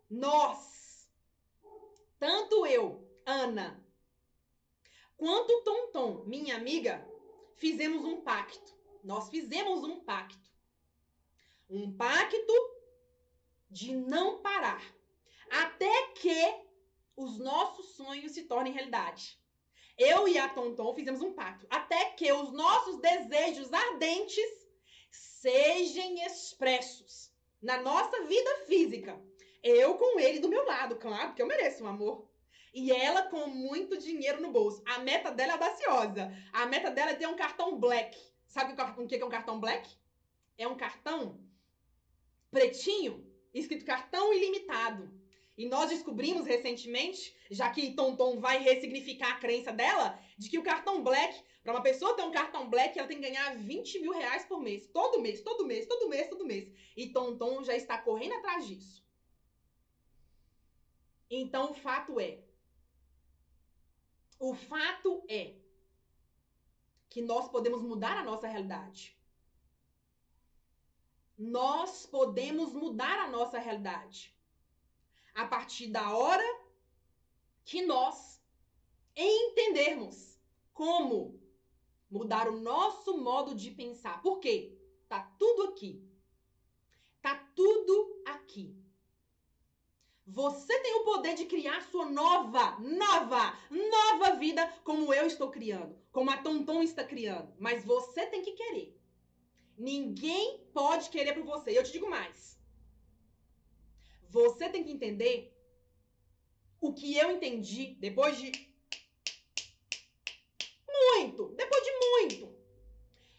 nós, 0.10 0.77
tanto 2.20 2.66
eu, 2.66 3.08
Ana, 3.26 3.84
quanto 5.16 5.64
Tonton, 5.64 6.24
minha 6.26 6.56
amiga, 6.56 7.08
fizemos 7.56 8.04
um 8.06 8.22
pacto. 8.22 8.76
Nós 9.04 9.30
fizemos 9.30 9.84
um 9.84 10.00
pacto. 10.00 10.50
Um 11.70 11.96
pacto 11.96 12.54
de 13.70 13.94
não 13.94 14.42
parar 14.42 14.82
até 15.50 16.08
que 16.14 16.68
os 17.16 17.38
nossos 17.38 17.96
sonhos 17.96 18.32
se 18.32 18.44
tornem 18.44 18.74
realidade. 18.74 19.40
Eu 19.98 20.28
e 20.28 20.38
a 20.38 20.48
Tonton 20.48 20.94
fizemos 20.94 21.22
um 21.22 21.34
pacto 21.34 21.66
até 21.70 22.12
que 22.12 22.32
os 22.32 22.52
nossos 22.52 23.00
desejos 23.00 23.74
ardentes 23.74 24.68
sejam 25.10 26.16
expressos 26.26 27.32
na 27.62 27.82
nossa 27.82 28.24
vida 28.26 28.66
física. 28.68 29.20
Eu 29.68 29.96
com 29.96 30.18
ele 30.18 30.40
do 30.40 30.48
meu 30.48 30.66
lado, 30.66 30.96
claro, 30.96 31.28
porque 31.28 31.42
eu 31.42 31.46
mereço 31.46 31.84
um 31.84 31.88
amor. 31.88 32.26
E 32.74 32.90
ela 32.90 33.24
com 33.24 33.48
muito 33.48 33.98
dinheiro 33.98 34.42
no 34.42 34.50
bolso. 34.50 34.82
A 34.86 35.00
meta 35.00 35.30
dela 35.30 35.52
é 35.52 35.54
audaciosa. 35.54 36.32
A 36.54 36.66
meta 36.66 36.90
dela 36.90 37.12
é 37.12 37.16
ter 37.16 37.28
um 37.28 37.36
cartão 37.36 37.78
black. 37.78 38.18
Sabe 38.48 38.72
o 38.72 38.76
que 39.08 39.16
é 39.16 39.26
um 39.26 39.30
cartão 39.30 39.60
black? 39.60 39.90
É 40.58 40.66
um 40.66 40.78
cartão 40.78 41.38
pretinho, 42.50 43.30
escrito 43.54 43.84
cartão 43.84 44.34
ilimitado. 44.34 45.12
E 45.58 45.68
nós 45.68 45.90
descobrimos 45.90 46.46
recentemente, 46.46 47.36
já 47.52 47.70
que 47.70 47.94
Tonton 47.94 48.40
vai 48.40 48.60
ressignificar 48.60 49.32
a 49.32 49.40
crença 49.40 49.74
dela, 49.74 50.18
de 50.38 50.50
que 50.50 50.58
o 50.58 50.64
cartão 50.64 51.04
black, 51.04 51.44
para 51.62 51.74
uma 51.74 51.84
pessoa 51.84 52.16
ter 52.16 52.22
um 52.22 52.32
cartão 52.32 52.70
black, 52.70 52.98
ela 52.98 53.08
tem 53.08 53.20
que 53.20 53.28
ganhar 53.28 53.58
20 53.58 54.00
mil 54.00 54.14
reais 54.14 54.46
por 54.46 54.62
mês. 54.62 54.88
Todo 54.88 55.20
mês, 55.20 55.42
todo 55.42 55.66
mês, 55.66 55.86
todo 55.88 56.08
mês, 56.08 56.30
todo 56.30 56.46
mês. 56.46 56.72
E 56.96 57.10
Tonton 57.10 57.64
já 57.64 57.76
está 57.76 57.98
correndo 57.98 58.36
atrás 58.36 58.66
disso. 58.66 59.07
Então 61.30 61.72
o 61.72 61.74
fato 61.74 62.20
é. 62.20 62.44
O 64.40 64.54
fato 64.54 65.24
é 65.28 65.56
que 67.10 67.22
nós 67.22 67.50
podemos 67.50 67.82
mudar 67.82 68.18
a 68.18 68.24
nossa 68.24 68.48
realidade. 68.48 69.18
Nós 71.38 72.06
podemos 72.06 72.74
mudar 72.74 73.20
a 73.20 73.30
nossa 73.30 73.60
realidade 73.60 74.36
a 75.34 75.46
partir 75.46 75.88
da 75.88 76.16
hora 76.16 76.44
que 77.64 77.86
nós 77.86 78.42
entendermos 79.16 80.40
como 80.74 81.40
mudar 82.10 82.48
o 82.48 82.60
nosso 82.60 83.18
modo 83.18 83.54
de 83.54 83.72
pensar. 83.72 84.22
Por 84.22 84.40
quê? 84.40 84.78
Tá 85.08 85.20
tudo 85.38 85.64
aqui. 85.64 86.08
Tá 87.22 87.36
tudo 87.56 88.22
aqui. 88.26 88.87
Você 90.28 90.78
tem 90.82 90.94
o 90.96 91.06
poder 91.06 91.36
de 91.36 91.46
criar 91.46 91.82
sua 91.90 92.06
nova, 92.06 92.78
nova, 92.80 93.58
nova 93.70 94.36
vida 94.36 94.68
como 94.84 95.14
eu 95.14 95.26
estou 95.26 95.50
criando, 95.50 95.98
como 96.12 96.30
a 96.30 96.36
Tonton 96.36 96.84
está 96.84 97.02
criando. 97.02 97.56
Mas 97.58 97.86
você 97.86 98.26
tem 98.26 98.42
que 98.42 98.52
querer. 98.52 98.94
Ninguém 99.78 100.60
pode 100.74 101.10
querer 101.10 101.34
por 101.34 101.44
você. 101.44 101.72
E 101.72 101.78
eu 101.78 101.84
te 101.84 101.94
digo 101.94 102.10
mais. 102.10 102.60
Você 104.30 104.70
tem 104.70 104.84
que 104.84 104.92
entender 104.92 105.56
o 106.82 106.94
que 106.94 107.18
eu 107.18 107.32
entendi 107.32 107.96
depois 107.98 108.38
de 108.38 108.52
muito, 110.92 111.48
depois 111.56 111.84
de 111.84 111.92
muito. 111.92 112.58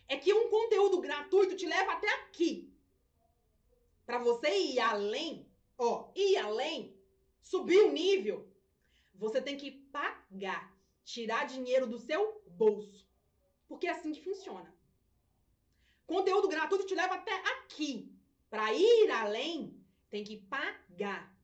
É 0.08 0.16
que 0.16 0.32
um 0.32 0.48
conteúdo 0.48 1.02
gratuito 1.02 1.54
te 1.54 1.66
leva 1.66 1.92
até 1.92 2.08
aqui. 2.14 2.72
Para 4.06 4.18
você 4.18 4.48
ir 4.56 4.80
além, 4.80 5.47
ó, 5.78 6.10
ir 6.14 6.36
além, 6.36 6.94
subir 7.40 7.78
o 7.78 7.92
nível, 7.92 8.52
você 9.14 9.40
tem 9.40 9.56
que 9.56 9.70
pagar, 9.70 10.76
tirar 11.04 11.46
dinheiro 11.46 11.86
do 11.86 11.98
seu 11.98 12.42
bolso. 12.48 13.08
Porque 13.66 13.86
é 13.86 13.90
assim 13.90 14.12
que 14.12 14.22
funciona. 14.22 14.74
Conteúdo 16.06 16.48
gratuito 16.48 16.86
te 16.86 16.94
leva 16.94 17.14
até 17.14 17.32
aqui. 17.58 18.12
Para 18.50 18.72
ir 18.72 19.10
além, 19.10 19.78
tem 20.10 20.24
que 20.24 20.38
pagar. 20.38 21.36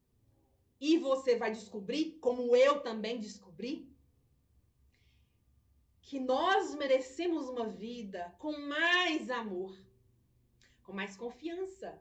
E 0.80 0.98
você 0.98 1.36
vai 1.36 1.52
descobrir, 1.52 2.18
como 2.18 2.56
eu 2.56 2.80
também 2.80 3.18
descobri, 3.18 3.94
que 6.02 6.18
nós 6.20 6.74
merecemos 6.74 7.48
uma 7.48 7.66
vida 7.66 8.34
com 8.38 8.52
mais 8.58 9.30
amor, 9.30 9.78
com 10.82 10.92
mais 10.92 11.16
confiança, 11.16 11.98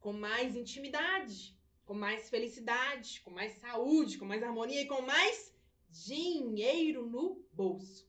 com 0.00 0.12
mais 0.12 0.56
intimidade, 0.56 1.56
com 1.84 1.94
mais 1.94 2.28
felicidade, 2.28 3.20
com 3.20 3.30
mais 3.30 3.52
saúde, 3.54 4.18
com 4.18 4.24
mais 4.24 4.42
harmonia 4.42 4.80
e 4.80 4.86
com 4.86 5.02
mais 5.02 5.54
dinheiro 5.88 7.06
no 7.06 7.44
bolso. 7.52 8.08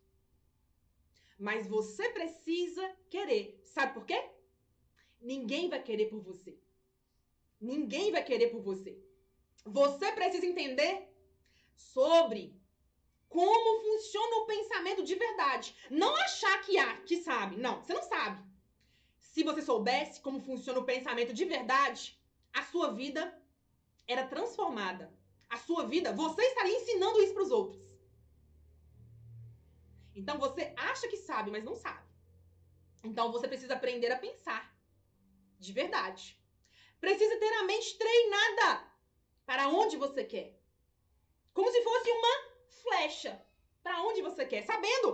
Mas 1.38 1.68
você 1.68 2.10
precisa 2.10 2.96
querer. 3.10 3.60
Sabe 3.64 3.94
por 3.94 4.06
quê? 4.06 4.24
Ninguém 5.20 5.70
vai 5.70 5.82
querer 5.82 6.08
por 6.08 6.22
você. 6.22 6.58
Ninguém 7.60 8.12
vai 8.12 8.24
querer 8.24 8.50
por 8.50 8.62
você. 8.62 8.98
Você 9.66 10.12
precisa 10.14 10.46
entender 10.46 11.08
sobre 11.76 12.56
como 13.28 13.82
funciona 13.82 14.36
o 14.38 14.46
pensamento 14.46 15.04
de 15.04 15.16
verdade. 15.16 15.76
Não 15.90 16.16
achar 16.18 16.62
que 16.64 16.78
há, 16.78 16.98
que 17.02 17.18
sabe. 17.18 17.58
Não, 17.58 17.82
você 17.82 17.94
não 17.94 18.04
sabe. 18.04 18.51
Se 19.34 19.44
você 19.44 19.62
soubesse 19.62 20.20
como 20.20 20.42
funciona 20.42 20.80
o 20.80 20.90
pensamento 20.92 21.34
de 21.34 21.46
verdade, 21.46 22.02
a 22.54 22.64
sua 22.64 22.92
vida 22.92 23.22
era 24.06 24.28
transformada. 24.28 25.06
A 25.50 25.58
sua 25.58 25.84
vida, 25.94 26.12
você 26.12 26.42
estaria 26.42 26.78
ensinando 26.78 27.22
isso 27.22 27.34
para 27.34 27.44
os 27.44 27.52
outros. 27.52 27.82
Então 30.14 30.38
você 30.38 30.74
acha 30.76 31.08
que 31.08 31.16
sabe, 31.16 31.50
mas 31.50 31.64
não 31.64 31.76
sabe. 31.76 32.06
Então 33.06 33.32
você 33.32 33.48
precisa 33.48 33.74
aprender 33.76 34.12
a 34.12 34.20
pensar 34.20 34.64
de 35.58 35.72
verdade. 35.72 36.38
Precisa 37.00 37.40
ter 37.40 37.54
a 37.54 37.64
mente 37.64 37.98
treinada 37.98 38.86
para 39.46 39.70
onde 39.70 39.96
você 39.96 40.26
quer. 40.26 40.60
Como 41.54 41.72
se 41.72 41.82
fosse 41.82 42.12
uma 42.12 42.36
flecha 42.84 43.42
para 43.82 44.02
onde 44.04 44.22
você 44.22 44.46
quer, 44.46 44.64
sabendo, 44.66 45.10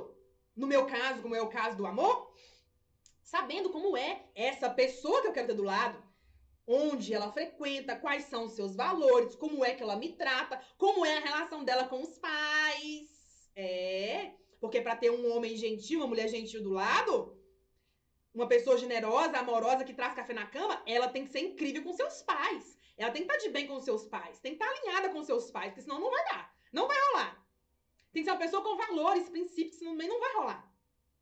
no 0.55 0.65
meu 0.65 0.87
caso, 0.87 1.21
como 1.21 1.35
é 1.35 1.41
o 1.41 1.49
caso 1.49 1.77
do 1.77 1.85
amor, 1.85 2.35
sabendo 3.27 3.69
como 3.69 3.97
é 3.97 4.25
essa 4.33 4.69
pessoa 4.69 5.21
que 5.21 5.27
eu 5.27 5.33
quero 5.33 5.47
ter 5.47 5.53
do 5.53 5.63
lado, 5.63 6.01
onde 6.65 7.13
ela 7.13 7.29
frequenta, 7.29 7.93
quais 7.93 8.23
são 8.23 8.45
os 8.45 8.53
seus 8.53 8.73
valores, 8.73 9.35
como 9.35 9.65
é 9.65 9.73
que 9.73 9.83
ela 9.83 9.97
me 9.97 10.13
trata, 10.13 10.61
como 10.77 11.05
é 11.05 11.17
a 11.17 11.19
relação 11.19 11.61
dela 11.65 11.85
com 11.89 12.01
os 12.01 12.17
pais. 12.17 13.51
É, 13.53 14.31
porque 14.61 14.79
para 14.79 14.95
ter 14.95 15.11
um 15.11 15.35
homem 15.35 15.57
gentil, 15.57 15.99
uma 15.99 16.07
mulher 16.07 16.29
gentil 16.29 16.63
do 16.63 16.69
lado, 16.69 17.37
uma 18.33 18.47
pessoa 18.47 18.77
generosa, 18.77 19.37
amorosa, 19.37 19.83
que 19.83 19.93
traz 19.93 20.13
café 20.13 20.33
na 20.33 20.45
cama, 20.45 20.81
ela 20.85 21.09
tem 21.09 21.25
que 21.25 21.31
ser 21.31 21.39
incrível 21.39 21.83
com 21.83 21.91
seus 21.91 22.21
pais. 22.21 22.77
Ela 22.95 23.11
tem 23.11 23.25
que 23.25 23.31
estar 23.31 23.43
de 23.45 23.51
bem 23.51 23.67
com 23.67 23.79
seus 23.81 24.05
pais. 24.05 24.39
Tem 24.39 24.55
que 24.55 24.63
estar 24.63 24.73
alinhada 24.73 25.09
com 25.09 25.21
seus 25.21 25.51
pais, 25.51 25.67
porque 25.67 25.81
senão 25.81 25.99
não 25.99 26.09
vai 26.09 26.23
dar. 26.25 26.55
Não 26.71 26.87
vai 26.87 26.97
rolar. 27.09 27.45
Tem 28.13 28.23
que 28.23 28.29
ser 28.29 28.31
uma 28.31 28.39
pessoa 28.39 28.63
com 28.63 28.77
valores, 28.77 29.29
princípios, 29.29 29.77
senão 29.77 29.91
também 29.91 30.07
não 30.07 30.19
vai 30.19 30.33
rolar. 30.33 30.66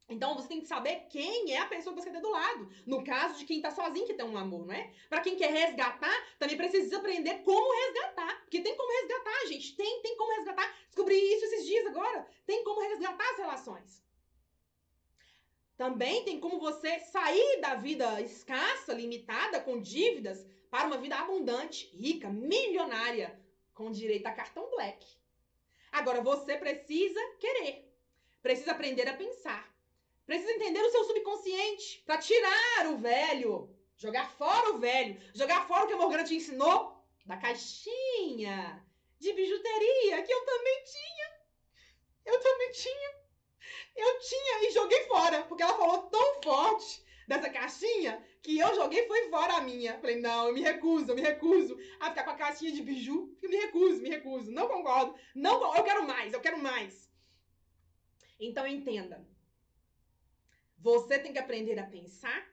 Então 0.08 0.36
você 0.36 0.48
tem 0.48 0.62
que 0.62 0.68
saber 0.68 1.08
quem 1.10 1.52
é 1.54 1.58
a 1.58 1.66
pessoa 1.66 1.96
que 1.96 2.02
você 2.02 2.12
ter 2.12 2.22
do 2.22 2.30
lado. 2.30 2.70
No 2.86 3.04
caso 3.04 3.40
de 3.40 3.46
quem 3.46 3.62
tá 3.62 3.72
sozinho 3.72 4.06
que 4.06 4.14
tem 4.14 4.26
um 4.26 4.38
amor, 4.38 4.66
não 4.66 4.74
é? 4.74 4.92
Para 5.10 5.22
quem 5.22 5.36
quer 5.36 5.52
resgatar, 5.52 6.14
também 6.38 6.56
precisa 6.56 6.98
aprender 6.98 7.42
como 7.44 7.74
resgatar. 7.88 8.42
Porque 8.42 8.62
tem 8.62 8.78
como 8.78 8.92
resgatar, 9.02 9.48
gente. 9.48 9.76
Tem, 9.76 10.02
tem 10.02 10.16
como 10.16 10.32
resgatar. 10.34 10.78
Descobri 10.86 11.16
isso 11.16 11.46
esses 11.46 11.66
dias 11.66 11.88
agora. 11.88 12.28
Tem 12.46 12.64
como 12.64 12.82
resgatar 12.82 13.32
as 13.32 13.38
relações. 13.38 14.06
Também 15.76 16.24
tem 16.24 16.40
como 16.40 16.60
você 16.60 17.00
sair 17.00 17.60
da 17.60 17.76
vida 17.76 18.22
escassa, 18.22 18.94
limitada, 18.94 19.60
com 19.60 19.82
dívidas, 19.82 20.46
para 20.70 20.88
uma 20.88 20.98
vida 20.98 21.16
abundante, 21.16 21.88
rica, 21.96 22.30
milionária, 22.30 23.42
com 23.74 23.92
direito 23.92 24.28
a 24.28 24.32
cartão 24.32 24.70
black. 24.70 25.06
Agora 25.92 26.22
você 26.22 26.56
precisa 26.58 27.20
querer. 27.40 27.92
Precisa 28.42 28.72
aprender 28.72 29.10
a 29.10 29.18
pensar 29.18 29.75
Precisa 30.25 30.51
entender 30.51 30.82
o 30.82 30.89
seu 30.89 31.03
subconsciente 31.03 32.03
para 32.05 32.17
tirar 32.17 32.88
o 32.88 32.98
velho, 32.98 33.70
jogar 33.96 34.29
fora 34.32 34.74
o 34.74 34.79
velho, 34.79 35.22
jogar 35.36 35.67
fora 35.67 35.84
o 35.84 35.88
que 35.88 35.94
a 35.94 35.98
Morgana 35.98 36.24
te 36.24 36.36
ensinou 36.36 37.05
da 37.25 37.38
caixinha 37.38 38.84
de 39.20 39.34
bijuteria 39.34 40.22
que 40.24 40.34
eu 40.34 40.46
também 40.46 40.84
tinha. 40.84 41.36
Eu 42.25 42.39
também 42.39 42.72
tinha. 42.72 43.25
Eu 43.96 44.20
tinha 44.20 44.67
e 44.67 44.72
joguei 44.72 45.03
fora, 45.03 45.44
porque 45.44 45.63
ela 45.63 45.77
falou 45.77 46.10
tão 46.10 46.41
forte 46.41 47.03
dessa 47.27 47.50
caixinha 47.50 48.24
que 48.41 48.60
eu 48.60 48.75
joguei 48.75 49.08
foi 49.08 49.29
fora 49.29 49.53
a 49.53 49.62
minha. 49.62 50.00
Falei, 50.00 50.17
não, 50.17 50.48
eu 50.48 50.53
me 50.53 50.62
recuso, 50.62 51.12
eu 51.12 51.15
me 51.15 51.22
recuso 51.22 51.77
a 52.00 52.10
ficar 52.10 52.24
com 52.24 52.32
a 52.32 52.36
caixinha 52.36 52.72
de 52.72 52.82
biju. 52.82 53.36
Eu 53.41 53.50
me 53.50 53.58
recuso, 53.58 54.01
me 54.01 54.10
recuso. 54.10 54.51
Não 54.51 54.67
concordo. 54.67 55.15
Não, 55.34 55.75
eu 55.75 55.84
quero 55.84 56.05
mais, 56.05 56.34
eu 56.34 56.41
quero 56.41 56.58
mais. 56.58 57.12
Então 58.39 58.67
entenda, 58.67 59.25
você 60.86 61.18
tem 61.18 61.34
que 61.34 61.39
aprender 61.39 61.80
a 61.80 61.84
pensar, 61.84 62.48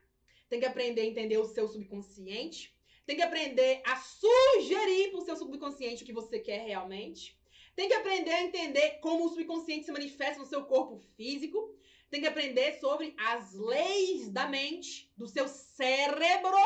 tem 0.48 0.58
que 0.58 0.64
aprender 0.64 1.02
a 1.02 1.04
entender 1.04 1.36
o 1.36 1.44
seu 1.44 1.68
subconsciente, 1.68 2.74
tem 3.04 3.14
que 3.14 3.20
aprender 3.20 3.82
a 3.84 3.94
sugerir 3.96 5.10
para 5.10 5.20
o 5.20 5.24
seu 5.26 5.36
subconsciente 5.36 6.02
o 6.02 6.06
que 6.06 6.14
você 6.14 6.38
quer 6.38 6.64
realmente. 6.64 7.38
Tem 7.76 7.88
que 7.88 7.94
aprender 7.94 8.30
a 8.30 8.42
entender 8.42 9.00
como 9.00 9.26
o 9.26 9.28
subconsciente 9.28 9.84
se 9.84 9.92
manifesta 9.92 10.40
no 10.40 10.46
seu 10.46 10.64
corpo 10.64 10.96
físico. 11.14 11.76
Tem 12.08 12.22
que 12.22 12.26
aprender 12.26 12.80
sobre 12.80 13.14
as 13.18 13.52
leis 13.52 14.30
da 14.30 14.48
mente, 14.48 15.12
do 15.14 15.28
seu 15.28 15.46
cérebro, 15.46 16.56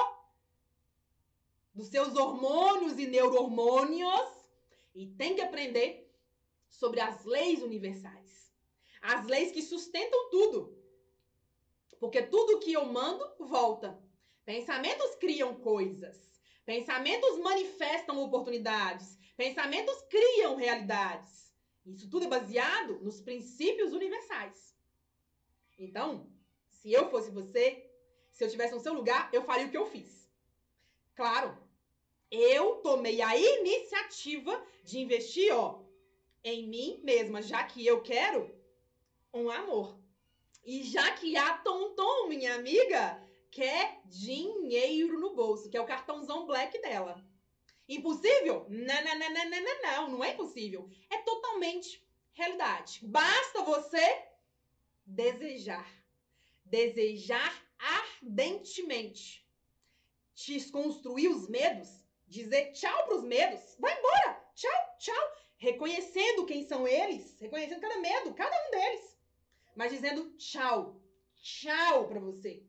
dos 1.75 1.89
seus 1.89 2.15
hormônios 2.15 2.97
e 2.97 3.09
neurohormônios. 3.09 4.31
E 4.95 5.09
tem 5.09 5.35
que 5.35 5.43
aprender 5.43 6.15
sobre 6.69 7.01
as 7.01 7.25
leis 7.25 7.61
universais. 7.61 8.55
As 9.03 9.27
leis 9.27 9.51
que 9.51 9.63
sustentam 9.63 10.31
tudo. 10.31 10.76
Porque 11.99 12.23
tudo 12.23 12.61
que 12.61 12.73
eu 12.73 12.85
mando 12.85 13.25
volta. 13.39 13.99
Pensamentos 14.45 15.15
criam 15.17 15.55
coisas. 15.57 16.17
Pensamentos 16.65 17.39
manifestam 17.39 18.23
oportunidades. 18.23 19.19
Pensamentos 19.37 20.03
criam 20.03 20.57
realidades. 20.57 21.55
Isso 21.85 22.09
tudo 22.11 22.25
é 22.25 22.29
baseado 22.29 22.99
nos 23.01 23.21
princípios 23.21 23.93
universais. 23.93 24.77
Então, 25.79 26.29
se 26.69 26.93
eu 26.93 27.09
fosse 27.09 27.31
você, 27.31 27.89
se 28.33 28.45
eu 28.45 28.51
tivesse 28.51 28.75
no 28.75 28.81
seu 28.81 28.93
lugar, 28.93 29.29
eu 29.33 29.43
faria 29.43 29.67
o 29.67 29.71
que 29.71 29.77
eu 29.77 29.87
fiz. 29.87 30.29
Claro, 31.15 31.57
eu 32.31 32.77
tomei 32.77 33.23
a 33.23 33.37
iniciativa 33.37 34.61
de 34.83 34.99
investir, 34.99 35.55
ó, 35.55 35.83
em 36.43 36.67
mim 36.67 37.01
mesma, 37.03 37.41
já 37.41 37.63
que 37.65 37.87
eu 37.87 38.03
quero 38.03 38.55
um 39.33 39.49
amor. 39.51 39.97
E 40.67 40.83
já 40.83 41.13
que 41.13 41.37
a 41.37 41.59
Tonton, 41.59 42.27
minha 42.27 42.57
amiga, 42.57 43.23
quer 43.53 44.01
dinheiro 44.05 45.21
no 45.21 45.33
bolso, 45.33 45.71
que 45.71 45.77
é 45.77 45.81
o 45.81 45.87
cartãozão 45.87 46.45
black 46.45 46.83
dela. 46.83 47.25
Impossível? 47.89 48.67
Não, 48.69 49.05
não, 49.05 49.17
não, 49.17 49.33
não, 49.33 49.49
não, 49.49 49.83
não, 49.83 50.11
não 50.11 50.25
é 50.25 50.33
impossível. 50.33 50.91
É 51.09 51.19
totalmente 51.19 52.05
realidade. 52.33 52.99
Basta 53.05 53.63
você 53.63 54.25
desejar. 55.07 55.89
Desejar 56.65 57.65
ardentemente. 57.79 59.49
Desconstruir 60.35 61.29
os 61.29 61.49
medos. 61.49 61.89
Dizer 62.27 62.73
tchau 62.73 63.07
para 63.07 63.19
os 63.19 63.23
medos. 63.23 63.77
Vai 63.79 63.97
embora. 63.97 64.45
Tchau, 64.57 64.97
tchau. 64.99 65.37
Reconhecendo 65.59 66.45
quem 66.45 66.67
são 66.67 66.89
eles. 66.89 67.39
Reconhecendo 67.39 67.81
cada 67.81 67.99
medo, 67.99 68.35
cada 68.35 68.67
um 68.67 68.71
deles 68.73 69.16
mas 69.77 69.93
dizendo 69.93 70.35
tchau. 70.39 70.99
Tchau 71.37 72.09
para 72.09 72.19
você. 72.19 72.65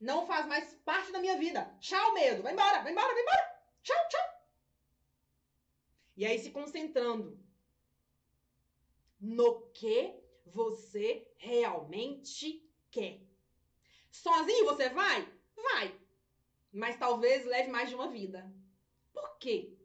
Não 0.00 0.26
faz 0.26 0.46
mais 0.46 0.72
parte 0.84 1.10
da 1.10 1.18
minha 1.18 1.36
vida. 1.36 1.76
Tchau, 1.80 2.14
medo. 2.14 2.42
Vai 2.42 2.52
embora, 2.52 2.82
vai 2.82 2.92
embora, 2.92 3.12
vai 3.12 3.22
embora. 3.22 3.62
Tchau, 3.82 4.08
tchau. 4.08 4.36
E 6.16 6.24
aí 6.24 6.38
se 6.38 6.50
concentrando 6.50 7.38
no 9.20 9.66
que 9.72 10.14
você 10.46 11.28
realmente 11.36 12.64
quer. 12.90 13.20
Sozinho 14.10 14.64
você 14.64 14.88
vai? 14.88 15.28
Vai. 15.56 16.00
Mas 16.72 16.96
talvez 16.96 17.44
leve 17.44 17.68
mais 17.68 17.88
de 17.88 17.94
uma 17.94 18.08
vida. 18.08 18.50
Por 19.12 19.36
quê? 19.38 19.76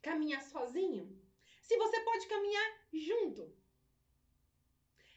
Caminhar 0.00 0.42
sozinho? 0.42 1.20
Se 1.62 1.76
você 1.76 2.00
pode 2.00 2.26
caminhar 2.28 2.86
junto. 2.92 3.65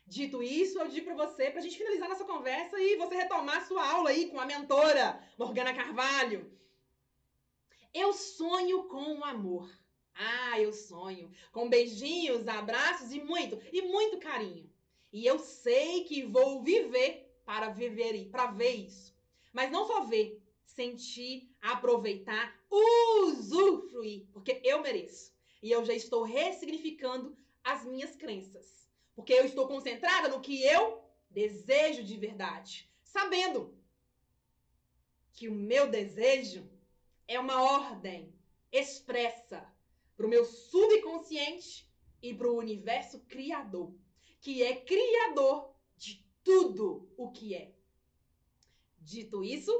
Dito 0.09 0.41
isso, 0.41 0.79
eu 0.79 0.87
digo 0.87 1.05
para 1.05 1.27
você, 1.27 1.51
para 1.51 1.59
a 1.59 1.61
gente 1.61 1.77
finalizar 1.77 2.09
nossa 2.09 2.25
conversa 2.25 2.79
e 2.79 2.95
você 2.95 3.15
retomar 3.15 3.67
sua 3.67 3.87
aula 3.87 4.09
aí 4.09 4.27
com 4.31 4.39
a 4.39 4.45
mentora 4.45 5.23
Morgana 5.37 5.71
Carvalho. 5.71 6.51
Eu 7.93 8.11
sonho 8.11 8.85
com 8.85 9.19
o 9.19 9.23
amor. 9.23 9.69
Ah, 10.15 10.59
eu 10.59 10.73
sonho. 10.73 11.31
Com 11.51 11.69
beijinhos, 11.69 12.47
abraços 12.47 13.11
e 13.11 13.19
muito, 13.19 13.59
e 13.71 13.83
muito 13.83 14.17
carinho. 14.17 14.67
E 15.13 15.27
eu 15.27 15.37
sei 15.37 16.03
que 16.05 16.23
vou 16.23 16.63
viver 16.63 17.31
para 17.45 17.69
viver, 17.69 18.31
para 18.31 18.47
ver 18.47 18.71
isso. 18.71 19.13
Mas 19.53 19.69
não 19.69 19.85
só 19.85 20.05
ver, 20.05 20.41
sentir, 20.65 21.47
aproveitar, 21.61 22.59
usufruir, 22.71 24.25
porque 24.33 24.59
eu 24.63 24.81
mereço. 24.81 25.31
E 25.61 25.69
eu 25.69 25.85
já 25.85 25.93
estou 25.93 26.23
ressignificando 26.23 27.37
as 27.63 27.85
minhas 27.85 28.15
crenças. 28.15 28.88
Porque 29.19 29.33
eu 29.33 29.43
estou 29.43 29.67
concentrada 29.67 30.29
no 30.29 30.39
que 30.39 30.63
eu 30.63 31.03
desejo 31.29 32.05
de 32.05 32.15
verdade, 32.15 32.89
sabendo 33.03 33.77
que 35.33 35.49
o 35.49 35.53
meu 35.53 35.89
desejo 35.89 36.71
é 37.27 37.37
uma 37.37 37.61
ordem 37.61 38.33
expressa 38.71 39.69
para 40.15 40.25
o 40.25 40.29
meu 40.29 40.45
subconsciente 40.45 41.85
e 42.21 42.33
para 42.33 42.47
o 42.47 42.55
universo 42.55 43.19
criador, 43.27 43.93
que 44.39 44.63
é 44.63 44.73
criador 44.73 45.75
de 45.97 46.25
tudo 46.41 47.11
o 47.17 47.29
que 47.29 47.53
é. 47.53 47.73
Dito 48.99 49.43
isso, 49.43 49.73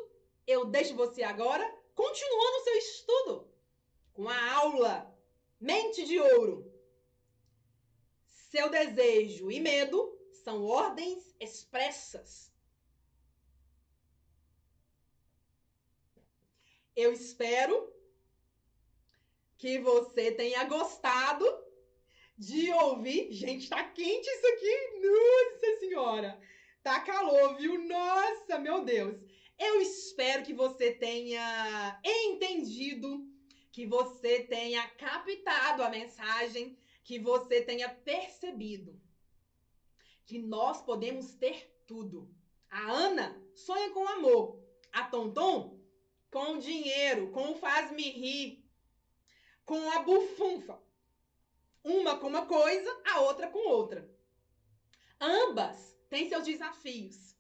eu 0.45 0.65
deixo 0.65 0.97
você 0.97 1.23
agora 1.23 1.65
continuando 1.95 2.58
o 2.58 2.63
seu 2.65 2.75
estudo 2.75 3.54
com 4.12 4.28
a 4.28 4.54
aula 4.56 5.17
Mente 5.62 6.04
de 6.04 6.19
Ouro 6.19 6.68
seu 8.50 8.70
desejo 8.70 9.52
e 9.52 9.60
medo 9.60 10.18
são 10.44 10.64
ordens 10.64 11.36
expressas. 11.40 12.52
Eu 16.96 17.14
espero 17.14 17.94
que 19.58 19.78
você 19.80 20.32
tenha 20.32 20.64
gostado 20.66 21.46
de 22.38 22.72
ouvir. 22.72 23.32
Gente, 23.32 23.70
tá 23.70 23.84
quente 23.84 24.28
isso 24.28 24.48
aqui. 24.48 25.00
Nossa 25.00 25.80
Senhora. 25.80 26.42
Tá 26.82 27.02
calor, 27.02 27.56
viu? 27.56 27.78
Nossa, 27.88 28.58
meu 28.58 28.84
Deus. 28.84 29.16
Eu 29.60 29.82
espero 29.82 30.44
que 30.44 30.54
você 30.54 30.92
tenha 30.92 32.00
entendido, 32.04 33.28
que 33.72 33.86
você 33.86 34.44
tenha 34.44 34.88
captado 34.92 35.84
a 35.84 35.90
mensagem 35.90 36.78
que 37.10 37.17
você 37.17 37.60
tenha 37.63 37.89
percebido 37.89 39.02
que 40.28 40.38
nós 40.38 40.80
podemos 40.84 41.34
ter 41.34 41.76
tudo. 41.88 42.32
A 42.69 42.82
Ana 42.82 43.36
sonha 43.56 43.89
com 43.89 44.08
amor. 44.08 44.63
A 44.91 45.06
Tonton 45.06 45.82
com 46.30 46.60
dinheiro, 46.60 47.32
com 47.32 47.54
o 47.54 47.56
faz-me 47.56 48.12
rir, 48.12 48.63
com 49.65 49.89
a 49.89 50.04
bufunfa. 50.04 50.80
Uma 51.84 52.19
com 52.19 52.28
uma 52.28 52.45
coisa, 52.45 53.02
a 53.04 53.22
outra 53.22 53.48
com 53.48 53.67
outra. 53.69 54.08
Ambas 55.19 55.98
têm 56.10 56.30
seus 56.30 56.45
desafios. 56.45 57.36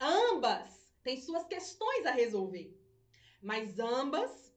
Ambas 0.00 0.90
têm 1.04 1.20
suas 1.20 1.46
questões 1.46 2.04
a 2.06 2.10
resolver. 2.10 2.76
Mas 3.40 3.78
ambas 3.78 4.52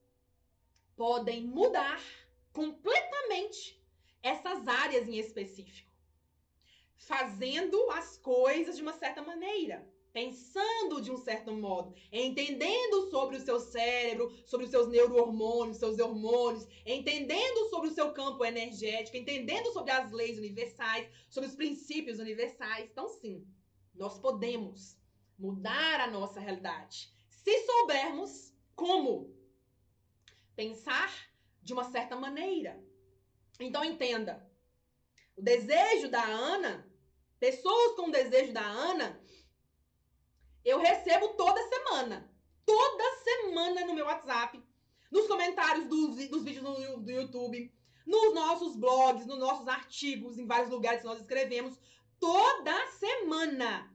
podem 0.95 1.43
mudar 1.43 2.01
completamente 2.51 3.78
essas 4.23 4.67
áreas 4.67 5.07
em 5.07 5.17
específico, 5.17 5.89
fazendo 6.97 7.89
as 7.91 8.17
coisas 8.17 8.75
de 8.75 8.81
uma 8.81 8.93
certa 8.93 9.21
maneira. 9.21 9.87
pensando 10.11 11.01
de 11.01 11.11
um 11.11 11.17
certo 11.17 11.51
modo, 11.53 11.93
entendendo 12.11 13.09
sobre 13.09 13.37
o 13.37 13.39
seu 13.39 13.59
cérebro, 13.59 14.31
sobre 14.45 14.65
os 14.65 14.71
seus 14.71 14.87
neurohormônios, 14.87 15.77
seus 15.77 15.99
hormônios, 15.99 16.67
entendendo 16.85 17.69
sobre 17.69 17.89
o 17.89 17.93
seu 17.93 18.11
campo 18.11 18.43
energético, 18.43 19.17
entendendo 19.17 19.71
sobre 19.71 19.91
as 19.91 20.11
leis 20.11 20.37
universais, 20.37 21.07
sobre 21.29 21.47
os 21.49 21.55
princípios 21.55 22.19
universais. 22.19 22.89
Então, 22.91 23.07
sim, 23.07 23.47
nós 23.93 24.17
podemos 24.17 24.97
mudar 25.37 26.01
a 26.01 26.07
nossa 26.09 26.39
realidade 26.39 27.11
se 27.29 27.59
soubermos 27.65 28.53
como 28.75 29.33
pensar 30.55 31.29
de 31.61 31.71
uma 31.73 31.83
certa 31.83 32.15
maneira. 32.15 32.83
Então, 33.59 33.83
entenda: 33.83 34.47
o 35.35 35.41
desejo 35.41 36.09
da 36.09 36.23
Ana, 36.23 36.87
pessoas 37.39 37.95
com 37.95 38.07
o 38.07 38.11
desejo 38.11 38.53
da 38.53 38.65
Ana, 38.65 39.21
eu 40.63 40.79
recebo 40.79 41.29
toda 41.29 41.61
semana. 41.67 42.29
Toda 42.65 43.03
semana 43.23 43.85
no 43.85 43.95
meu 43.95 44.05
WhatsApp, 44.05 44.61
nos 45.11 45.27
comentários 45.27 45.85
dos, 45.87 46.29
dos 46.29 46.43
vídeos 46.43 46.63
no, 46.63 46.97
do 46.97 47.11
YouTube, 47.11 47.73
nos 48.05 48.33
nossos 48.35 48.75
blogs, 48.75 49.25
nos 49.25 49.39
nossos 49.39 49.67
artigos, 49.67 50.37
em 50.37 50.45
vários 50.45 50.69
lugares 50.69 51.01
que 51.01 51.07
nós 51.07 51.19
escrevemos. 51.19 51.79
Toda 52.19 52.87
semana 52.91 53.91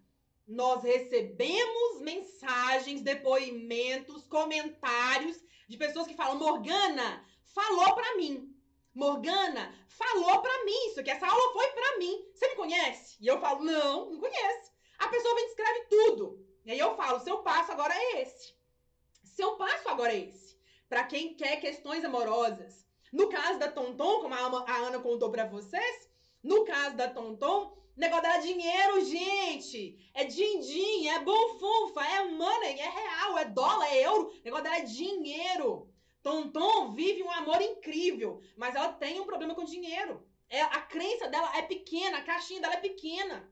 nós 0.47 0.83
recebemos 0.83 2.01
mensagens, 2.01 3.03
depoimentos, 3.03 4.27
comentários 4.27 5.41
de 5.69 5.77
pessoas 5.77 6.07
que 6.07 6.15
falam: 6.15 6.39
Morgana, 6.39 7.25
falou 7.45 7.95
pra 7.95 8.17
mim. 8.17 8.54
Morgana, 8.95 9.75
falou 9.89 10.41
pra 10.41 10.65
mim 10.65 10.87
isso 10.87 11.01
aqui. 11.01 11.11
Essa 11.11 11.27
aula 11.27 11.53
foi 11.53 11.69
pra 11.69 11.99
mim. 11.99 12.25
Você 12.33 12.49
me 12.49 12.55
conhece? 12.55 13.17
E 13.21 13.27
eu 13.27 13.41
falo: 13.41 13.65
Não, 13.65 14.11
não 14.11 14.21
conheço. 14.21 14.73
A 14.99 15.09
pessoa 15.09 15.35
vem 15.35 15.45
e 15.45 15.49
escreve 15.49 15.81
tudo. 15.89 16.45
E 16.65 16.73
aí 16.73 16.79
eu 16.79 16.97
falo, 16.97 17.21
seu 17.21 17.39
passo 17.43 17.73
agora 17.73 17.95
é 17.95 18.23
esse. 18.23 18.55
Seu 19.23 19.57
passo 19.57 19.89
agora 19.89 20.13
é 20.13 20.29
esse. 20.29 20.59
Para 20.89 21.05
quem 21.05 21.35
quer 21.35 21.61
questões 21.61 22.05
amorosas. 22.05 22.87
No 23.13 23.29
caso 23.29 23.59
da 23.59 23.71
Tonton, 23.71 24.21
como 24.21 24.35
a 24.35 24.77
Ana 24.77 24.99
contou 24.99 25.31
para 25.31 25.45
vocês, 25.45 26.11
no 26.43 26.65
caso 26.65 26.97
da 26.97 27.09
Tonton, 27.09 27.77
negócio 27.97 28.23
dela 28.23 28.39
é 28.39 28.41
dinheiro, 28.41 29.05
gente. 29.05 30.11
É 30.15 30.25
din-din, 30.25 31.09
é 31.09 31.19
bonfunfa, 31.21 32.03
é 32.03 32.25
money, 32.25 32.81
é 32.81 32.89
real, 32.89 33.39
é 33.39 33.45
dólar, 33.45 33.87
é 33.93 34.07
euro. 34.07 34.33
Negócio 34.43 34.65
dela 34.65 34.79
é 34.79 34.83
dinheiro. 34.83 35.94
Tonton 36.25 36.95
vive 36.95 37.23
um 37.23 37.31
amor 37.31 37.61
incrível, 37.61 38.41
mas 38.57 38.75
ela 38.75 38.95
tem 38.95 39.21
um 39.21 39.27
problema 39.27 39.55
com 39.55 39.63
dinheiro. 39.63 40.27
É, 40.49 40.63
a 40.63 40.81
crença 40.81 41.29
dela 41.29 41.55
é 41.55 41.61
pequena, 41.61 42.17
a 42.17 42.23
caixinha 42.23 42.63
dela 42.63 42.75
é 42.75 42.81
pequena. 42.81 43.47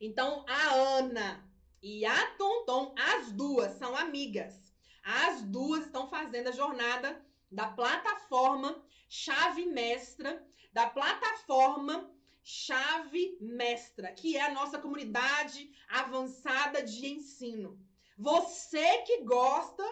Então, 0.00 0.44
a 0.48 0.74
Ana, 0.74 1.48
e 1.80 2.04
a 2.04 2.26
Tonton, 2.32 2.94
as 2.98 3.30
duas 3.30 3.72
são 3.78 3.94
amigas. 3.94 4.74
As 5.04 5.42
duas 5.42 5.86
estão 5.86 6.08
fazendo 6.08 6.48
a 6.48 6.52
jornada 6.52 7.24
da 7.50 7.68
plataforma 7.68 8.84
Chave 9.08 9.64
Mestra, 9.66 10.44
da 10.72 10.88
plataforma 10.88 12.12
Chave 12.42 13.38
Mestra, 13.40 14.12
que 14.12 14.36
é 14.36 14.42
a 14.42 14.52
nossa 14.52 14.80
comunidade 14.80 15.72
avançada 15.88 16.82
de 16.82 17.06
ensino. 17.06 17.78
Você 18.18 18.98
que 19.02 19.22
gosta 19.22 19.84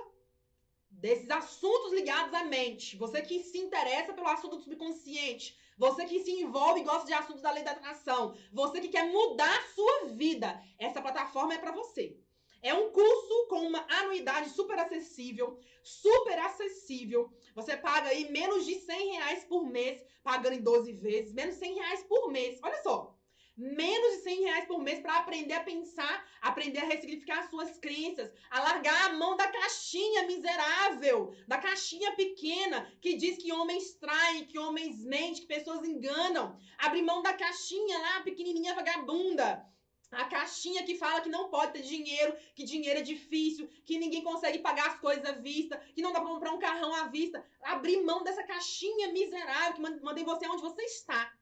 desses 0.97 1.31
assuntos 1.31 1.93
ligados 1.93 2.33
à 2.35 2.45
mente, 2.45 2.97
você 2.97 3.23
que 3.23 3.43
se 3.43 3.59
interessa 3.59 4.13
pelo 4.13 4.29
assunto 4.29 4.57
do 4.57 4.63
subconsciente, 4.63 5.57
você 5.77 6.07
que 6.07 6.21
se 6.21 6.31
envolve 6.31 6.81
e 6.81 6.85
gosta 6.85 7.07
de 7.07 7.13
assuntos 7.13 7.43
da 7.43 7.51
lei 7.51 7.63
da 7.63 7.73
atração. 7.73 8.35
Você 8.53 8.81
que 8.81 8.89
quer 8.89 9.11
mudar 9.11 9.55
a 9.55 9.75
sua 9.75 10.07
vida. 10.15 10.59
Essa 10.79 11.03
plataforma 11.03 11.55
é 11.55 11.59
para 11.59 11.73
você. 11.73 12.19
É 12.63 12.73
um 12.73 12.91
curso 12.91 13.47
com 13.49 13.61
uma 13.67 13.87
anuidade 13.89 14.51
super 14.51 14.79
acessível, 14.79 15.59
super 15.83 16.39
acessível. 16.39 17.31
Você 17.55 17.77
paga 17.77 18.09
aí 18.09 18.31
menos 18.31 18.65
de 18.65 18.75
100 18.75 19.13
reais 19.13 19.45
por 19.45 19.67
mês, 19.67 20.03
pagando 20.25 20.55
em 20.55 20.63
12 20.63 20.93
vezes, 20.95 21.35
menos 21.35 21.55
de 21.55 21.61
100 21.61 21.75
reais 21.75 22.03
por 22.05 22.31
mês. 22.33 22.59
Olha 22.63 22.83
só, 22.83 23.16
menos 23.57 24.17
de 24.17 24.23
100 24.23 24.43
reais 24.43 24.67
por 24.67 24.79
mês 24.81 25.01
para 25.01 25.17
aprender 25.17 25.55
a 25.55 25.63
pensar, 25.63 26.29
aprender 26.43 26.81
a 26.81 26.85
ressignificar 26.85 27.49
suas 27.49 27.79
crenças, 27.79 28.31
a 28.51 28.61
largar 28.61 29.07
a 29.07 29.13
mão 29.15 29.37
da 29.37 29.49
caixinha 29.49 30.27
miserável, 30.27 31.35
da 31.49 31.57
caixinha 31.57 32.13
pequena 32.13 32.91
que 33.01 33.17
diz 33.17 33.39
que 33.39 33.53
homens 33.53 33.95
traem, 33.95 34.45
que 34.45 34.59
homens 34.59 35.03
mentem, 35.05 35.43
que 35.43 35.47
pessoas 35.47 35.89
enganam. 35.89 36.59
Abrir 36.79 37.03
mão 37.03 37.23
da 37.23 37.33
caixinha 37.33 37.99
lá, 37.99 38.21
pequenininha 38.21 38.75
vagabunda. 38.75 39.65
A 40.13 40.25
caixinha 40.27 40.85
que 40.85 40.97
fala 40.97 41.21
que 41.21 41.29
não 41.29 41.51
pode 41.51 41.73
ter 41.73 41.83
dinheiro, 41.83 42.37
que 42.55 42.63
dinheiro 42.63 43.01
é 43.01 43.03
difícil, 43.03 43.69
que 43.85 43.99
ninguém 43.99 44.23
consegue 44.23 44.61
pagar 44.61 44.87
as 44.89 45.01
coisas 45.01 45.25
à 45.25 45.33
vista, 45.33 45.79
que 45.95 46.03
não 46.03 46.13
dá 46.13 46.21
pra 46.21 46.29
comprar 46.29 46.53
um 46.53 46.59
carrão 46.59 46.95
à 46.95 47.09
vista. 47.09 47.45
Abrir 47.61 48.03
mão 48.03 48.23
dessa 48.23 48.45
caixinha 48.45 49.13
miserável 49.13 49.75
que 49.75 50.03
mantém 50.05 50.25
você 50.25 50.47
onde 50.47 50.63
você 50.63 50.83
está. 50.83 51.36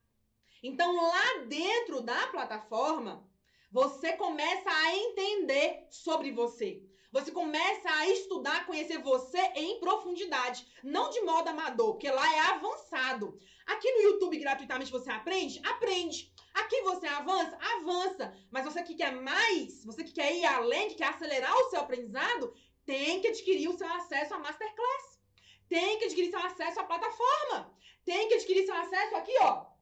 Então, 0.66 0.96
lá 0.96 1.44
dentro 1.46 2.00
da 2.00 2.26
plataforma, 2.28 3.22
você 3.70 4.14
começa 4.14 4.70
a 4.70 4.96
entender 4.96 5.86
sobre 5.90 6.32
você. 6.32 6.82
Você 7.12 7.30
começa 7.30 7.90
a 7.90 8.08
estudar, 8.08 8.64
conhecer 8.64 8.96
você 8.96 9.38
em 9.56 9.78
profundidade, 9.78 10.66
não 10.82 11.10
de 11.10 11.20
modo 11.20 11.48
amador, 11.48 11.92
porque 11.92 12.10
lá 12.10 12.34
é 12.34 12.40
avançado. 12.40 13.38
Aqui 13.66 13.92
no 13.92 14.00
YouTube 14.04 14.38
gratuitamente 14.38 14.90
você 14.90 15.10
aprende? 15.10 15.60
Aprende. 15.66 16.32
Aqui 16.54 16.80
você 16.80 17.08
avança? 17.08 17.58
Avança. 17.76 18.34
Mas 18.50 18.64
você 18.64 18.82
que 18.82 18.94
quer 18.94 19.12
mais, 19.12 19.84
você 19.84 20.02
que 20.02 20.14
quer 20.14 20.34
ir 20.34 20.46
além, 20.46 20.88
que 20.88 20.94
quer 20.94 21.08
acelerar 21.08 21.54
o 21.54 21.68
seu 21.68 21.80
aprendizado, 21.80 22.54
tem 22.86 23.20
que 23.20 23.28
adquirir 23.28 23.68
o 23.68 23.76
seu 23.76 23.92
acesso 23.92 24.32
à 24.32 24.38
Masterclass. 24.38 25.20
Tem 25.68 25.98
que 25.98 26.06
adquirir 26.06 26.30
seu 26.30 26.40
acesso 26.40 26.80
à 26.80 26.84
plataforma. 26.84 27.70
Tem 28.02 28.28
que 28.28 28.34
adquirir 28.34 28.64
seu 28.64 28.74
acesso 28.74 29.16
aqui, 29.16 29.32
ó, 29.40 29.73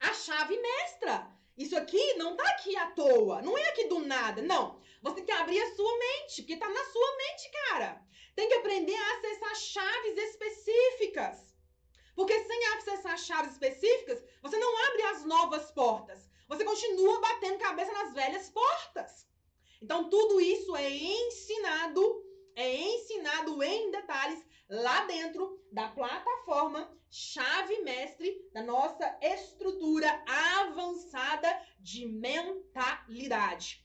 a 0.00 0.12
chave 0.12 0.58
mestra. 0.58 1.30
Isso 1.56 1.76
aqui 1.76 2.14
não 2.14 2.36
tá 2.36 2.46
aqui 2.50 2.76
à 2.76 2.90
toa, 2.90 3.40
não 3.40 3.56
é 3.56 3.68
aqui 3.68 3.84
do 3.88 4.00
nada, 4.00 4.42
não. 4.42 4.80
Você 5.02 5.16
tem 5.16 5.24
que 5.24 5.32
abrir 5.32 5.60
a 5.60 5.74
sua 5.74 5.98
mente, 5.98 6.42
porque 6.42 6.56
tá 6.56 6.68
na 6.68 6.84
sua 6.84 7.16
mente, 7.16 7.50
cara. 7.68 8.02
Tem 8.34 8.48
que 8.48 8.54
aprender 8.54 8.94
a 8.94 9.16
acessar 9.16 9.56
chaves 9.56 10.16
específicas. 10.18 11.56
Porque 12.14 12.44
sem 12.44 12.66
acessar 12.68 13.18
chaves 13.18 13.52
específicas, 13.52 14.22
você 14.42 14.58
não 14.58 14.86
abre 14.86 15.02
as 15.02 15.24
novas 15.24 15.70
portas. 15.70 16.28
Você 16.48 16.64
continua 16.64 17.20
batendo 17.20 17.58
cabeça 17.58 17.92
nas 17.92 18.12
velhas 18.12 18.50
portas. 18.50 19.26
Então, 19.82 20.08
tudo 20.08 20.40
isso 20.40 20.74
é 20.76 20.90
ensinado, 20.90 22.24
é 22.54 22.74
ensinado 22.74 23.62
em 23.62 23.90
detalhes 23.90 24.44
lá 24.68 25.04
dentro 25.04 25.60
da 25.70 25.88
plataforma 25.88 26.90
chave 27.10 27.78
mestre 27.82 28.48
da 28.52 28.62
nossa 28.62 29.18
estrutura 29.22 30.08
avançada 30.26 31.48
de 31.78 32.06
mentalidade. 32.06 33.84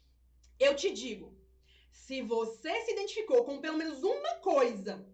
Eu 0.60 0.76
te 0.76 0.92
digo, 0.92 1.36
se 1.92 2.22
você 2.22 2.82
se 2.82 2.92
identificou 2.92 3.44
com 3.46 3.62
pelo 3.62 3.78
menos 3.78 4.04
uma 4.04 4.36
coisa 4.36 5.08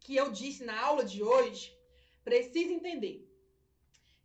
que 0.00 0.16
eu 0.16 0.30
disse 0.30 0.64
na 0.64 0.78
aula 0.80 1.04
de 1.04 1.22
hoje, 1.22 1.76
precisa 2.24 2.72
entender 2.72 3.28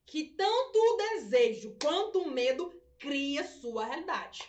que 0.06 0.24
tanto 0.24 0.78
o 0.78 0.98
desejo 0.98 1.78
quanto 1.82 2.20
o 2.20 2.32
medo 2.32 2.72
cria 2.98 3.46
sua 3.46 3.86
realidade. 3.86 4.40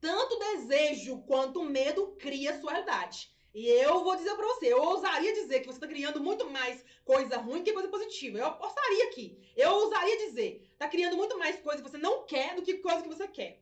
Tanto 0.00 0.34
o 0.34 0.38
desejo 0.38 1.22
quanto 1.22 1.60
o 1.60 1.64
medo 1.64 2.16
cria 2.16 2.58
sua 2.60 2.72
realidade. 2.72 3.30
E 3.52 3.66
eu 3.66 4.04
vou 4.04 4.14
dizer 4.16 4.34
para 4.36 4.46
você, 4.46 4.72
eu 4.72 4.80
ousaria 4.80 5.32
dizer 5.32 5.60
que 5.60 5.66
você 5.66 5.76
está 5.76 5.88
criando 5.88 6.20
muito 6.20 6.48
mais 6.48 6.84
coisa 7.04 7.36
ruim 7.38 7.64
que 7.64 7.72
coisa 7.72 7.88
positiva. 7.88 8.38
Eu 8.38 8.46
apostaria 8.46 9.04
aqui. 9.06 9.38
Eu 9.56 9.70
ousaria 9.72 10.28
dizer, 10.28 10.68
está 10.72 10.86
criando 10.86 11.16
muito 11.16 11.36
mais 11.36 11.58
coisa 11.60 11.82
que 11.82 11.90
você 11.90 11.98
não 11.98 12.24
quer 12.24 12.54
do 12.54 12.62
que 12.62 12.74
coisa 12.74 13.02
que 13.02 13.08
você 13.08 13.26
quer. 13.26 13.60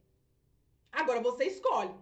Agora 0.92 1.20
você 1.20 1.44
escolhe. 1.44 1.94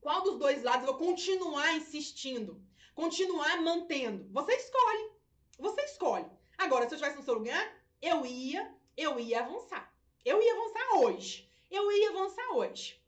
Qual 0.00 0.22
dos 0.22 0.38
dois 0.38 0.62
lados 0.62 0.86
eu 0.86 0.92
vou 0.92 1.06
continuar 1.06 1.74
insistindo? 1.74 2.62
Continuar 2.94 3.62
mantendo? 3.62 4.28
Você 4.30 4.52
escolhe. 4.54 5.10
Você 5.58 5.80
escolhe. 5.86 6.26
Agora, 6.58 6.86
se 6.86 6.94
eu 6.94 6.96
estivesse 6.96 7.16
no 7.18 7.24
seu 7.24 7.34
lugar, 7.34 7.84
eu 8.02 8.26
ia, 8.26 8.74
eu 8.96 9.18
ia 9.18 9.40
avançar. 9.40 9.90
Eu 10.24 10.42
ia 10.42 10.52
avançar 10.52 10.98
hoje. 10.98 11.50
Eu 11.70 11.90
ia 11.90 12.10
avançar 12.10 12.52
hoje. 12.52 13.02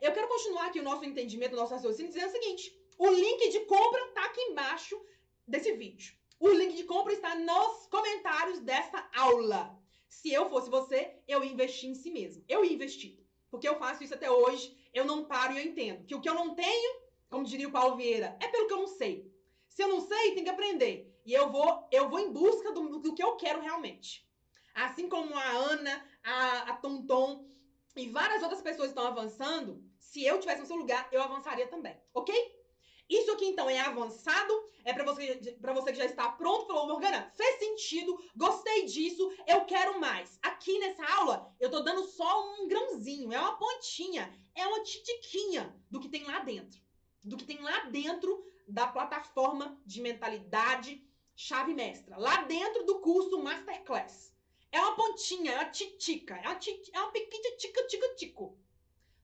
Eu 0.00 0.12
quero 0.12 0.28
continuar 0.28 0.66
aqui 0.66 0.80
o 0.80 0.82
nosso 0.82 1.04
entendimento, 1.04 1.52
o 1.54 1.56
nosso 1.56 1.74
raciocínio, 1.74 2.12
dizendo 2.12 2.28
o 2.28 2.32
seguinte: 2.32 2.76
o 2.98 3.08
link 3.08 3.50
de 3.50 3.60
compra 3.60 4.00
está 4.06 4.24
aqui 4.24 4.40
embaixo 4.40 5.00
desse 5.46 5.72
vídeo. 5.72 6.14
O 6.38 6.50
link 6.50 6.76
de 6.76 6.84
compra 6.84 7.12
está 7.12 7.34
nos 7.34 7.86
comentários 7.86 8.60
dessa 8.60 9.08
aula. 9.14 9.78
Se 10.08 10.32
eu 10.32 10.48
fosse 10.48 10.68
você, 10.70 11.16
eu 11.26 11.42
ia 11.42 11.52
investir 11.52 11.90
em 11.90 11.94
si 11.94 12.10
mesmo. 12.10 12.44
Eu 12.48 12.64
ia 12.64 12.72
investir. 12.72 13.18
Porque 13.50 13.68
eu 13.68 13.78
faço 13.78 14.04
isso 14.04 14.14
até 14.14 14.30
hoje, 14.30 14.76
eu 14.92 15.04
não 15.04 15.24
paro 15.24 15.54
e 15.54 15.58
eu 15.58 15.64
entendo. 15.64 16.04
Que 16.04 16.14
o 16.14 16.20
que 16.20 16.28
eu 16.28 16.34
não 16.34 16.54
tenho, 16.54 17.00
como 17.30 17.44
diria 17.44 17.68
o 17.68 17.72
Paulo 17.72 17.96
Vieira, 17.96 18.36
é 18.40 18.48
pelo 18.48 18.66
que 18.66 18.72
eu 18.72 18.78
não 18.78 18.86
sei. 18.86 19.32
Se 19.68 19.82
eu 19.82 19.88
não 19.88 20.00
sei, 20.00 20.34
tem 20.34 20.44
que 20.44 20.50
aprender. 20.50 21.14
E 21.24 21.32
eu 21.32 21.50
vou, 21.50 21.88
eu 21.90 22.08
vou 22.08 22.18
em 22.18 22.32
busca 22.32 22.72
do, 22.72 22.98
do 22.98 23.14
que 23.14 23.22
eu 23.22 23.36
quero 23.36 23.60
realmente. 23.60 24.26
Assim 24.74 25.08
como 25.08 25.34
a 25.34 25.48
Ana, 25.48 26.06
a, 26.22 26.58
a 26.70 26.76
Tonton, 26.76 27.46
e 27.96 28.08
várias 28.10 28.42
outras 28.42 28.60
pessoas 28.60 28.88
estão 28.88 29.06
avançando, 29.06 29.82
se 29.98 30.24
eu 30.24 30.38
tivesse 30.38 30.60
no 30.60 30.66
seu 30.66 30.76
lugar, 30.76 31.08
eu 31.10 31.22
avançaria 31.22 31.66
também, 31.66 31.98
ok? 32.14 32.34
Isso 33.08 33.30
aqui, 33.30 33.46
então, 33.46 33.70
é 33.70 33.78
avançado, 33.78 34.52
é 34.84 34.92
para 34.92 35.04
você, 35.04 35.56
pra 35.60 35.72
você 35.72 35.92
que 35.92 35.98
já 35.98 36.04
está 36.04 36.28
pronto, 36.32 36.66
falou, 36.66 36.88
Morgana, 36.88 37.30
fez 37.36 37.58
sentido, 37.58 38.18
gostei 38.36 38.84
disso, 38.84 39.32
eu 39.46 39.64
quero 39.64 40.00
mais. 40.00 40.38
Aqui 40.42 40.78
nessa 40.80 41.04
aula, 41.14 41.54
eu 41.60 41.70
tô 41.70 41.80
dando 41.80 42.04
só 42.04 42.54
um 42.54 42.66
grãozinho, 42.66 43.32
é 43.32 43.38
uma 43.38 43.56
pontinha, 43.56 44.32
é 44.54 44.66
uma 44.66 44.82
titiquinha 44.82 45.74
do 45.88 46.00
que 46.00 46.08
tem 46.08 46.24
lá 46.24 46.40
dentro. 46.40 46.80
Do 47.22 47.36
que 47.36 47.44
tem 47.44 47.60
lá 47.60 47.84
dentro 47.84 48.44
da 48.66 48.88
plataforma 48.88 49.80
de 49.86 50.00
mentalidade 50.00 51.04
chave 51.36 51.74
mestra. 51.74 52.16
Lá 52.18 52.42
dentro 52.42 52.84
do 52.84 53.00
curso 53.00 53.40
Masterclass. 53.40 54.35
É 54.72 54.80
uma 54.80 54.94
pontinha, 54.94 55.52
é 55.52 55.54
uma 55.56 55.70
titica, 55.70 56.36
é 56.36 56.48
uma, 56.48 56.58
é 56.92 57.00
uma 57.00 57.12
pequena 57.12 57.56
tica, 57.56 57.86
tica, 57.86 58.14
tico. 58.14 58.58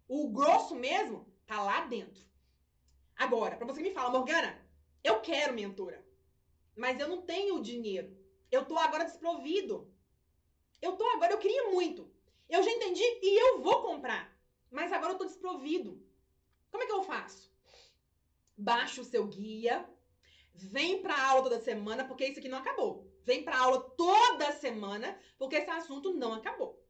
O 0.08 0.28
grosso 0.28 0.74
mesmo 0.74 1.26
tá 1.46 1.62
lá 1.62 1.80
dentro. 1.80 2.22
Agora, 3.16 3.56
para 3.56 3.66
você 3.66 3.82
que 3.82 3.88
me 3.88 3.94
fala, 3.94 4.10
Morgana, 4.10 4.64
eu 5.02 5.20
quero 5.20 5.54
mentora, 5.54 6.04
mas 6.76 6.98
eu 6.98 7.08
não 7.08 7.22
tenho 7.22 7.60
dinheiro. 7.60 8.16
Eu 8.50 8.64
tô 8.64 8.76
agora 8.76 9.04
desprovido. 9.04 9.88
Eu 10.80 10.96
tô 10.96 11.04
agora, 11.06 11.32
eu 11.32 11.38
queria 11.38 11.70
muito. 11.70 12.10
Eu 12.48 12.62
já 12.62 12.70
entendi 12.70 13.02
e 13.22 13.40
eu 13.40 13.62
vou 13.62 13.80
comprar. 13.80 14.30
Mas 14.70 14.92
agora 14.92 15.12
eu 15.12 15.18
tô 15.18 15.24
desprovido. 15.24 16.02
Como 16.70 16.82
é 16.82 16.86
que 16.86 16.92
eu 16.92 17.02
faço? 17.02 17.50
Baixa 18.56 19.00
o 19.00 19.04
seu 19.04 19.24
guia, 19.26 19.86
vem 20.54 21.02
pra 21.02 21.20
aula 21.28 21.42
toda 21.42 21.60
semana, 21.60 22.04
porque 22.04 22.26
isso 22.26 22.38
aqui 22.38 22.48
não 22.48 22.58
acabou. 22.58 23.06
Vem 23.24 23.42
pra 23.42 23.58
aula 23.58 23.80
toda 23.96 24.52
semana, 24.52 25.18
porque 25.38 25.56
esse 25.56 25.70
assunto 25.70 26.14
não 26.14 26.32
acabou. 26.34 26.80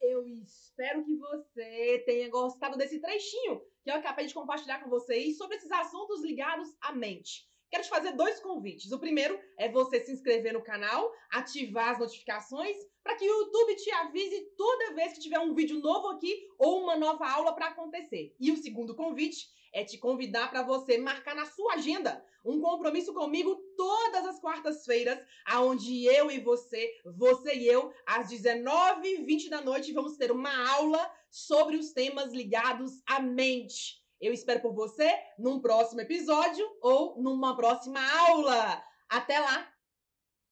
Eu 0.00 0.26
espero 0.26 1.04
que 1.04 1.16
você 1.16 2.02
tenha 2.04 2.28
gostado 2.28 2.76
desse 2.76 3.00
trechinho 3.00 3.62
que 3.82 3.90
eu 3.90 3.94
acabei 3.94 4.26
de 4.26 4.34
compartilhar 4.34 4.82
com 4.82 4.90
vocês 4.90 5.36
sobre 5.36 5.56
esses 5.56 5.70
assuntos 5.70 6.22
ligados 6.22 6.74
à 6.80 6.92
mente. 6.92 7.48
Quero 7.70 7.82
te 7.82 7.90
fazer 7.90 8.12
dois 8.12 8.38
convites. 8.40 8.92
O 8.92 9.00
primeiro 9.00 9.38
é 9.58 9.68
você 9.68 10.00
se 10.00 10.12
inscrever 10.12 10.52
no 10.52 10.62
canal, 10.62 11.12
ativar 11.30 11.90
as 11.90 11.98
notificações 11.98 12.76
para 13.02 13.16
que 13.16 13.24
o 13.24 13.40
YouTube 13.40 13.76
te 13.76 13.90
avise 13.90 14.40
toda 14.56 14.94
vez 14.94 15.12
que 15.12 15.20
tiver 15.20 15.38
um 15.40 15.54
vídeo 15.54 15.80
novo 15.80 16.08
aqui 16.08 16.48
ou 16.58 16.82
uma 16.82 16.96
nova 16.96 17.28
aula 17.28 17.52
para 17.54 17.66
acontecer. 17.66 18.34
E 18.38 18.52
o 18.52 18.56
segundo 18.56 18.94
convite 18.94 19.48
é 19.74 19.84
te 19.84 19.98
convidar 19.98 20.50
para 20.50 20.62
você 20.62 20.96
marcar 20.96 21.34
na 21.34 21.44
sua 21.44 21.74
agenda 21.74 22.24
um 22.44 22.60
compromisso 22.60 23.14
comigo 23.14 23.56
todas 23.76 24.26
as 24.26 24.38
quartas-feiras, 24.38 25.18
aonde 25.46 26.04
eu 26.04 26.30
e 26.30 26.38
você, 26.40 26.92
você 27.16 27.54
e 27.54 27.66
eu, 27.66 27.92
às 28.04 28.28
19h20 28.28 29.48
da 29.48 29.62
noite, 29.62 29.92
vamos 29.92 30.16
ter 30.16 30.30
uma 30.30 30.70
aula 30.72 31.10
sobre 31.30 31.76
os 31.76 31.92
temas 31.92 32.32
ligados 32.32 33.02
à 33.06 33.18
mente. 33.18 34.02
Eu 34.20 34.32
espero 34.32 34.60
por 34.60 34.74
você 34.74 35.10
num 35.38 35.60
próximo 35.60 36.02
episódio 36.02 36.66
ou 36.82 37.20
numa 37.20 37.56
próxima 37.56 38.00
aula. 38.28 38.84
Até 39.08 39.38
lá! 39.40 39.73